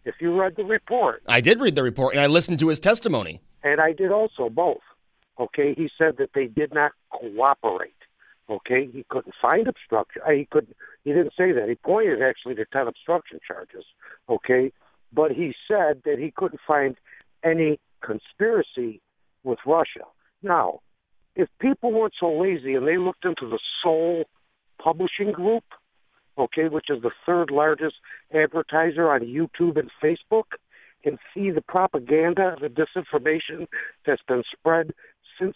If 0.06 0.16
you 0.22 0.40
read 0.40 0.56
the 0.56 0.64
report, 0.64 1.22
I 1.28 1.42
did 1.42 1.60
read 1.60 1.76
the 1.76 1.84
report 1.84 2.14
and 2.14 2.22
I 2.22 2.28
listened 2.28 2.60
to 2.60 2.70
his 2.70 2.80
testimony. 2.80 3.42
and 3.64 3.80
I 3.82 3.92
did 3.94 4.12
also 4.12 4.50
both. 4.50 4.82
Okay, 5.40 5.74
he 5.74 5.90
said 5.98 6.18
that 6.18 6.32
they 6.34 6.48
did 6.48 6.74
not 6.74 6.92
cooperate. 7.12 7.94
Okay, 8.50 8.90
he 8.92 9.06
couldn't 9.10 9.36
find 9.42 9.68
obstruction. 9.68 10.22
uh, 10.28 10.32
He 10.32 10.46
couldn't. 10.52 10.76
He 11.04 11.12
didn't 11.12 11.34
say 11.38 11.52
that. 11.52 11.70
He 11.70 11.76
pointed 11.76 12.22
actually 12.22 12.56
to 12.56 12.66
ten 12.74 12.88
obstruction 12.88 13.40
charges. 13.48 13.86
Okay, 14.28 14.72
but 15.14 15.32
he 15.32 15.54
said 15.68 16.02
that 16.06 16.18
he 16.20 16.32
couldn't 16.36 16.62
find 16.66 16.96
any 17.44 17.80
conspiracy 18.02 19.02
with 19.44 19.60
Russia. 19.66 20.06
Now, 20.42 20.80
if 21.36 21.48
people 21.60 21.92
weren't 21.92 22.14
so 22.20 22.32
lazy 22.46 22.74
and 22.76 22.88
they 22.88 22.98
looked 22.98 23.24
into 23.26 23.48
the 23.50 23.60
Soul 23.84 24.26
Publishing 24.82 25.32
Group, 25.32 25.64
okay, 26.40 26.70
which 26.70 26.90
is 26.90 27.02
the 27.02 27.12
third 27.26 27.52
largest 27.52 27.96
advertiser 28.34 29.10
on 29.10 29.22
YouTube 29.22 29.78
and 29.78 29.90
Facebook, 30.02 30.58
and 31.06 31.18
see 31.34 31.50
the 31.50 31.62
propaganda, 31.62 32.56
the 32.60 32.68
disinformation 32.68 33.68
that's 34.06 34.22
been 34.28 34.44
spread 34.52 34.94
since 35.40 35.56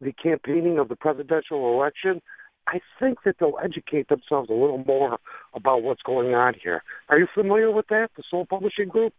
the 0.00 0.12
campaigning 0.12 0.78
of 0.78 0.88
the 0.88 0.96
presidential 0.96 1.74
election, 1.74 2.22
I 2.66 2.80
think 2.98 3.18
that 3.24 3.36
they'll 3.38 3.58
educate 3.62 4.08
themselves 4.08 4.48
a 4.48 4.54
little 4.54 4.82
more 4.86 5.18
about 5.54 5.82
what's 5.82 6.02
going 6.02 6.34
on 6.34 6.54
here. 6.62 6.82
Are 7.08 7.18
you 7.18 7.26
familiar 7.34 7.70
with 7.70 7.88
that, 7.88 8.10
the 8.16 8.22
Soul 8.30 8.46
Publishing 8.46 8.88
Group? 8.88 9.12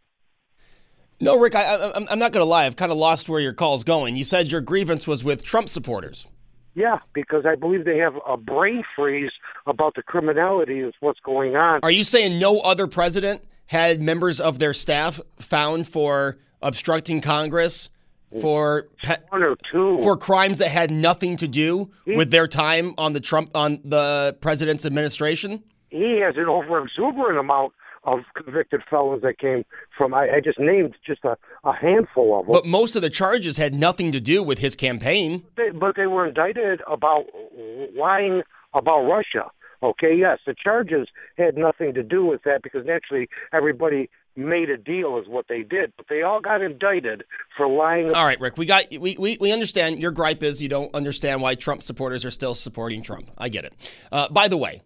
No, 1.20 1.38
Rick, 1.38 1.54
I, 1.54 1.91
I'm 2.10 2.18
not 2.18 2.32
going 2.32 2.43
to 2.43 2.49
lie. 2.49 2.66
I've 2.66 2.76
kind 2.76 2.91
of 2.91 2.97
lost 2.97 3.30
where 3.30 3.39
your 3.39 3.54
call's 3.54 3.84
going. 3.84 4.16
You 4.16 4.24
said 4.24 4.52
your 4.52 4.62
grievance 4.62 5.06
was 5.06 5.24
with 5.24 5.43
Trump 5.43 5.70
supporters. 5.70 6.26
Yeah, 6.74 6.99
because 7.13 7.45
I 7.45 7.55
believe 7.55 7.86
they 7.86 7.97
have 7.97 8.13
a 8.28 8.38
brain 8.38 8.84
freeze 8.95 9.32
about 9.67 9.95
the 9.95 10.03
criminality 10.03 10.82
of 10.82 10.93
what's 11.01 11.19
going 11.19 11.55
on. 11.55 11.82
Are 11.84 11.91
you 11.91 12.03
saying 12.03 12.39
no 12.39 12.59
other 12.59 12.88
president 12.88 13.41
had 13.65 14.01
members 14.01 14.39
of 14.39 14.59
their 14.59 14.74
staff 14.74 15.19
found 15.38 15.88
for 15.88 16.38
obstructing 16.61 17.22
Congress 17.22 17.89
for 18.39 18.88
pe- 19.03 19.17
one 19.30 19.43
or 19.43 19.57
two 19.72 19.97
for 19.97 20.15
crimes 20.15 20.59
that 20.59 20.69
had 20.69 20.91
nothing 20.91 21.36
to 21.38 21.47
do 21.47 21.91
with 22.05 22.32
their 22.32 22.47
time 22.47 22.93
on 22.97 23.11
the 23.13 23.19
Trump 23.19 23.51
on 23.55 23.82
the 23.84 24.38
president's 24.39 24.86
administration? 24.86 25.61
He 25.89 26.22
has 26.22 26.38
an 26.38 26.45
over 26.45 26.82
exuberant 26.84 27.38
amount 27.38 27.74
of 28.04 28.20
convicted 28.36 28.82
felons 28.89 29.22
that 29.22 29.38
came 29.38 29.64
from. 29.97 30.14
I, 30.14 30.30
I 30.36 30.41
just 30.43 30.60
named 30.60 30.95
just 31.06 31.24
a, 31.24 31.38
a 31.64 31.74
handful 31.74 32.39
of 32.39 32.45
them. 32.45 32.54
But 32.54 32.66
most 32.66 32.95
of 32.95 33.02
the 33.02 33.10
charges 33.10 33.58
had 33.58 33.74
nothing 33.74 34.12
to 34.12 34.20
do 34.20 34.41
with 34.43 34.60
his 34.60 34.76
campaign. 34.76 35.43
They, 35.58 35.70
but 35.70 35.95
they 35.95 36.08
were 36.08 36.28
indicted 36.28 36.82
about 36.88 37.26
lying 37.95 38.41
about 38.74 39.02
Russia. 39.02 39.52
Okay, 39.84 40.16
yes, 40.16 40.38
the 40.45 40.54
charges 40.54 41.08
had 41.38 41.58
nothing 41.58 41.93
to 41.95 42.04
do 42.04 42.24
with 42.24 42.43
that 42.43 42.62
because 42.62 42.86
naturally 42.86 43.28
everybody 43.52 44.10
made 44.36 44.70
a 44.70 44.78
deal 44.78 45.18
is 45.18 45.28
what 45.28 45.47
they 45.49 45.64
did, 45.64 45.91
but 45.97 46.06
they 46.08 46.22
all 46.22 46.39
got 46.39 46.62
indicted 46.62 47.24
for 47.58 47.68
lying. 47.68 48.12
All 48.14 48.26
right, 48.26 48.39
Rick, 48.39 48.58
we 48.58 48.66
got 48.66 48.86
we, 48.91 49.18
we, 49.18 49.38
we 49.39 49.52
understand 49.52 49.99
your 49.99 50.12
gripe 50.12 50.43
is 50.43 50.62
you 50.62 50.70
don't 50.70 50.93
understand 50.93 51.41
why 51.41 51.56
Trump 51.56 51.84
supporters 51.84 52.26
are 52.26 52.32
still 52.32 52.54
supporting 52.54 53.02
Trump. 53.02 53.30
I 53.38 53.49
get 53.49 53.66
it. 53.66 53.91
Uh, 54.12 54.30
by 54.30 54.47
the 54.47 54.58
way, 54.58 54.82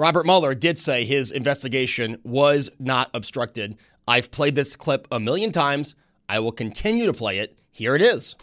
Robert 0.00 0.24
Mueller 0.24 0.54
did 0.54 0.78
say 0.78 1.04
his 1.04 1.30
investigation 1.30 2.16
was 2.24 2.70
not 2.78 3.10
obstructed. 3.12 3.76
I've 4.08 4.30
played 4.30 4.54
this 4.54 4.74
clip 4.74 5.06
a 5.12 5.20
million 5.20 5.52
times. 5.52 5.94
I 6.26 6.40
will 6.40 6.52
continue 6.52 7.04
to 7.04 7.12
play 7.12 7.38
it. 7.38 7.54
Here 7.70 7.94
it 7.94 8.00
is. 8.00 8.34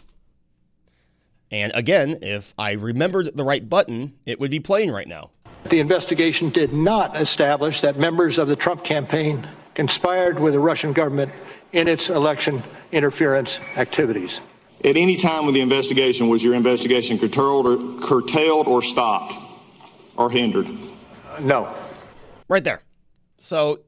And 1.50 1.72
again, 1.74 2.18
if 2.22 2.54
I 2.56 2.74
remembered 2.74 3.36
the 3.36 3.42
right 3.42 3.68
button, 3.68 4.14
it 4.24 4.38
would 4.38 4.52
be 4.52 4.60
playing 4.60 4.92
right 4.92 5.08
now. 5.08 5.30
The 5.68 5.80
investigation 5.80 6.50
did 6.50 6.72
not 6.72 7.16
establish 7.16 7.80
that 7.80 7.98
members 7.98 8.38
of 8.38 8.46
the 8.46 8.54
Trump 8.54 8.84
campaign 8.84 9.44
conspired 9.74 10.38
with 10.38 10.52
the 10.52 10.60
Russian 10.60 10.92
government 10.92 11.32
in 11.72 11.88
its 11.88 12.08
election 12.08 12.62
interference 12.92 13.58
activities. 13.76 14.40
At 14.84 14.96
any 14.96 15.16
time 15.16 15.44
with 15.44 15.56
the 15.56 15.60
investigation, 15.60 16.28
was 16.28 16.44
your 16.44 16.54
investigation 16.54 17.18
curtailed 17.18 17.66
or, 17.66 18.00
curtailed 18.06 18.68
or 18.68 18.80
stopped 18.80 19.34
or 20.16 20.30
hindered? 20.30 20.68
No. 21.40 21.74
Right 22.48 22.64
there. 22.64 22.80
So 23.38 23.80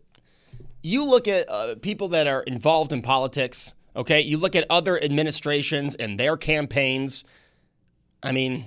you 0.82 1.04
look 1.04 1.28
at 1.28 1.48
uh, 1.48 1.74
people 1.80 2.08
that 2.08 2.26
are 2.26 2.42
involved 2.42 2.92
in 2.92 3.02
politics, 3.02 3.74
okay? 3.94 4.20
You 4.20 4.38
look 4.38 4.56
at 4.56 4.66
other 4.70 5.02
administrations 5.02 5.94
and 5.94 6.18
their 6.18 6.36
campaigns. 6.36 7.24
I 8.22 8.32
mean, 8.32 8.64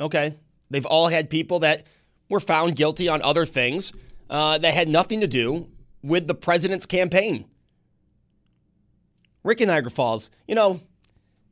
okay, 0.00 0.36
they've 0.70 0.86
all 0.86 1.08
had 1.08 1.30
people 1.30 1.60
that 1.60 1.84
were 2.28 2.40
found 2.40 2.76
guilty 2.76 3.08
on 3.08 3.22
other 3.22 3.44
things 3.46 3.92
uh, 4.30 4.58
that 4.58 4.72
had 4.72 4.88
nothing 4.88 5.20
to 5.20 5.26
do 5.26 5.68
with 6.02 6.26
the 6.26 6.34
president's 6.34 6.86
campaign. 6.86 7.44
Rick 9.44 9.60
in 9.60 9.68
Niagara 9.68 9.90
Falls, 9.90 10.30
you 10.46 10.54
know, 10.54 10.80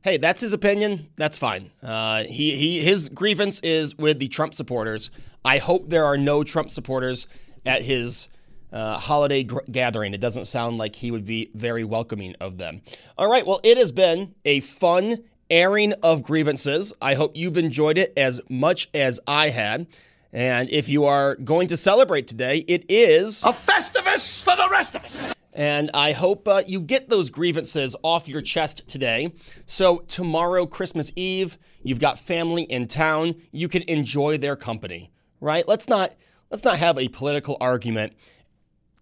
hey, 0.01 0.17
that's 0.17 0.41
his 0.41 0.53
opinion. 0.53 1.07
That's 1.17 1.37
fine. 1.37 1.71
Uh, 1.83 2.23
he, 2.23 2.55
he 2.55 2.79
his 2.79 3.09
grievance 3.09 3.59
is 3.61 3.97
with 3.97 4.19
the 4.19 4.27
Trump 4.29 4.53
supporters. 4.53 5.11
I 5.43 5.57
hope 5.57 5.89
there 5.89 6.05
are 6.05 6.17
no 6.17 6.43
Trump 6.43 6.69
supporters 6.69 7.27
at 7.65 7.81
his 7.81 8.27
uh, 8.71 8.97
holiday 8.97 9.43
gr- 9.43 9.59
gathering. 9.69 10.13
It 10.13 10.21
doesn't 10.21 10.45
sound 10.45 10.77
like 10.77 10.95
he 10.95 11.11
would 11.11 11.25
be 11.25 11.49
very 11.53 11.83
welcoming 11.83 12.35
of 12.39 12.57
them. 12.57 12.81
All 13.17 13.29
right. 13.29 13.45
Well, 13.45 13.59
it 13.63 13.77
has 13.77 13.91
been 13.91 14.33
a 14.45 14.59
fun 14.61 15.23
airing 15.49 15.93
of 16.03 16.23
grievances. 16.23 16.93
I 17.01 17.15
hope 17.15 17.35
you've 17.35 17.57
enjoyed 17.57 17.97
it 17.97 18.13
as 18.15 18.39
much 18.49 18.87
as 18.93 19.19
I 19.27 19.49
had. 19.49 19.87
And 20.31 20.69
if 20.69 20.87
you 20.87 21.03
are 21.05 21.35
going 21.35 21.67
to 21.67 21.77
celebrate 21.77 22.27
today, 22.27 22.59
it 22.67 22.85
is 22.87 23.43
A 23.43 23.47
Festivus 23.47 24.41
for 24.43 24.55
the 24.55 24.69
rest 24.71 24.95
of 24.95 25.03
us. 25.03 25.35
and 25.51 25.91
I 25.93 26.13
hope 26.13 26.47
uh, 26.47 26.61
you 26.65 26.79
get 26.79 27.09
those 27.09 27.29
grievances 27.29 27.97
off 28.01 28.29
your 28.29 28.41
chest 28.41 28.87
today. 28.87 29.33
So, 29.65 29.97
tomorrow, 30.07 30.65
Christmas 30.65 31.11
Eve, 31.17 31.57
you've 31.83 31.99
got 31.99 32.17
family 32.17 32.63
in 32.63 32.87
town. 32.87 33.35
You 33.51 33.67
can 33.67 33.81
enjoy 33.89 34.37
their 34.37 34.55
company, 34.55 35.10
right? 35.41 35.67
Let's 35.67 35.89
not, 35.89 36.15
let's 36.49 36.63
not 36.63 36.77
have 36.77 36.97
a 36.97 37.09
political 37.09 37.57
argument 37.59 38.13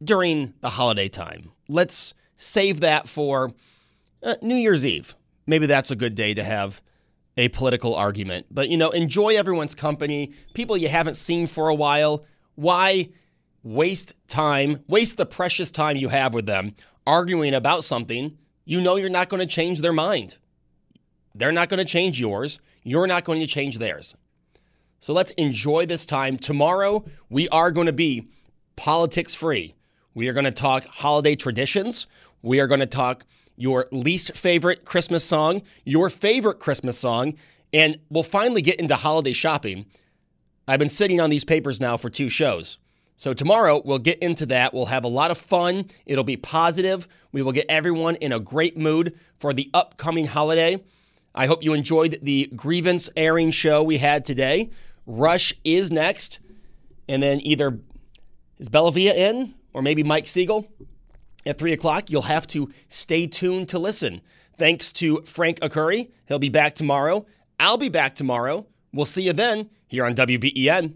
during 0.03 0.53
the 0.61 0.69
holiday 0.69 1.09
time. 1.09 1.51
Let's 1.67 2.13
save 2.37 2.79
that 2.79 3.07
for 3.07 3.51
uh, 4.23 4.35
New 4.41 4.55
Year's 4.55 4.85
Eve. 4.85 5.15
Maybe 5.45 5.65
that's 5.65 5.91
a 5.91 5.95
good 5.95 6.15
day 6.15 6.33
to 6.33 6.43
have 6.43 6.81
a 7.37 7.49
political 7.49 7.95
argument. 7.95 8.47
But, 8.49 8.69
you 8.69 8.77
know, 8.77 8.89
enjoy 8.91 9.37
everyone's 9.37 9.75
company, 9.75 10.33
people 10.53 10.77
you 10.77 10.87
haven't 10.87 11.15
seen 11.15 11.47
for 11.47 11.69
a 11.69 11.75
while. 11.75 12.25
Why 12.55 13.09
waste 13.63 14.15
time, 14.27 14.83
waste 14.87 15.17
the 15.17 15.25
precious 15.25 15.71
time 15.71 15.97
you 15.97 16.09
have 16.09 16.33
with 16.33 16.45
them 16.45 16.75
arguing 17.05 17.53
about 17.53 17.83
something 17.83 18.37
you 18.65 18.81
know 18.81 18.97
you're 18.97 19.09
not 19.09 19.29
going 19.29 19.39
to 19.39 19.47
change 19.47 19.81
their 19.81 19.93
mind? 19.93 20.37
They're 21.33 21.51
not 21.51 21.69
going 21.69 21.79
to 21.79 21.85
change 21.85 22.19
yours. 22.19 22.59
You're 22.83 23.07
not 23.07 23.23
going 23.23 23.39
to 23.39 23.47
change 23.47 23.77
theirs. 23.77 24.15
So 24.99 25.13
let's 25.13 25.31
enjoy 25.31 25.85
this 25.85 26.05
time. 26.05 26.37
Tomorrow, 26.37 27.05
we 27.29 27.47
are 27.49 27.71
going 27.71 27.85
to 27.85 27.93
be 27.93 28.27
politics 28.75 29.33
free. 29.33 29.75
We 30.13 30.27
are 30.27 30.33
going 30.33 30.45
to 30.45 30.51
talk 30.51 30.85
holiday 30.85 31.35
traditions. 31.35 32.05
We 32.41 32.59
are 32.59 32.67
going 32.67 32.81
to 32.81 32.85
talk 32.85 33.25
your 33.55 33.87
least 33.91 34.35
favorite 34.35 34.83
Christmas 34.83 35.23
song, 35.23 35.61
your 35.85 36.09
favorite 36.09 36.59
Christmas 36.59 36.97
song, 36.97 37.35
and 37.71 37.99
we'll 38.09 38.23
finally 38.23 38.61
get 38.61 38.79
into 38.79 38.95
holiday 38.95 39.33
shopping. 39.33 39.85
I've 40.67 40.79
been 40.79 40.89
sitting 40.89 41.21
on 41.21 41.29
these 41.29 41.45
papers 41.45 41.79
now 41.79 41.95
for 41.95 42.09
two 42.09 42.29
shows. 42.29 42.77
So 43.15 43.33
tomorrow 43.33 43.81
we'll 43.83 43.99
get 43.99 44.19
into 44.19 44.45
that. 44.47 44.73
We'll 44.73 44.85
have 44.87 45.03
a 45.03 45.09
lot 45.09 45.31
of 45.31 45.37
fun. 45.37 45.85
It'll 46.05 46.23
be 46.23 46.37
positive. 46.37 47.07
We 47.31 47.41
will 47.41 47.51
get 47.51 47.65
everyone 47.69 48.15
in 48.15 48.31
a 48.31 48.39
great 48.39 48.77
mood 48.77 49.17
for 49.37 49.53
the 49.53 49.69
upcoming 49.73 50.25
holiday. 50.27 50.81
I 51.35 51.45
hope 51.45 51.63
you 51.63 51.73
enjoyed 51.73 52.19
the 52.21 52.51
grievance 52.55 53.09
airing 53.15 53.51
show 53.51 53.83
we 53.83 53.97
had 53.97 54.25
today. 54.25 54.71
Rush 55.09 55.53
is 55.63 55.91
next. 55.91 56.39
And 57.07 57.23
then 57.23 57.41
either 57.41 57.79
is 58.59 58.69
Bellavia 58.69 59.15
in 59.15 59.55
or 59.73 59.81
maybe 59.81 60.03
Mike 60.03 60.27
Siegel 60.27 60.71
at 61.45 61.57
3 61.57 61.73
o'clock. 61.73 62.11
You'll 62.11 62.21
have 62.23 62.45
to 62.47 62.71
stay 62.87 63.25
tuned 63.25 63.69
to 63.69 63.79
listen. 63.79 64.21
Thanks 64.59 64.93
to 64.93 65.21
Frank 65.21 65.59
Akuri. 65.61 66.11
He'll 66.27 66.37
be 66.37 66.49
back 66.49 66.75
tomorrow. 66.75 67.25
I'll 67.59 67.77
be 67.77 67.89
back 67.89 68.15
tomorrow. 68.15 68.67
We'll 68.93 69.07
see 69.07 69.23
you 69.23 69.33
then 69.33 69.69
here 69.87 70.05
on 70.05 70.13
WBEN. 70.13 70.95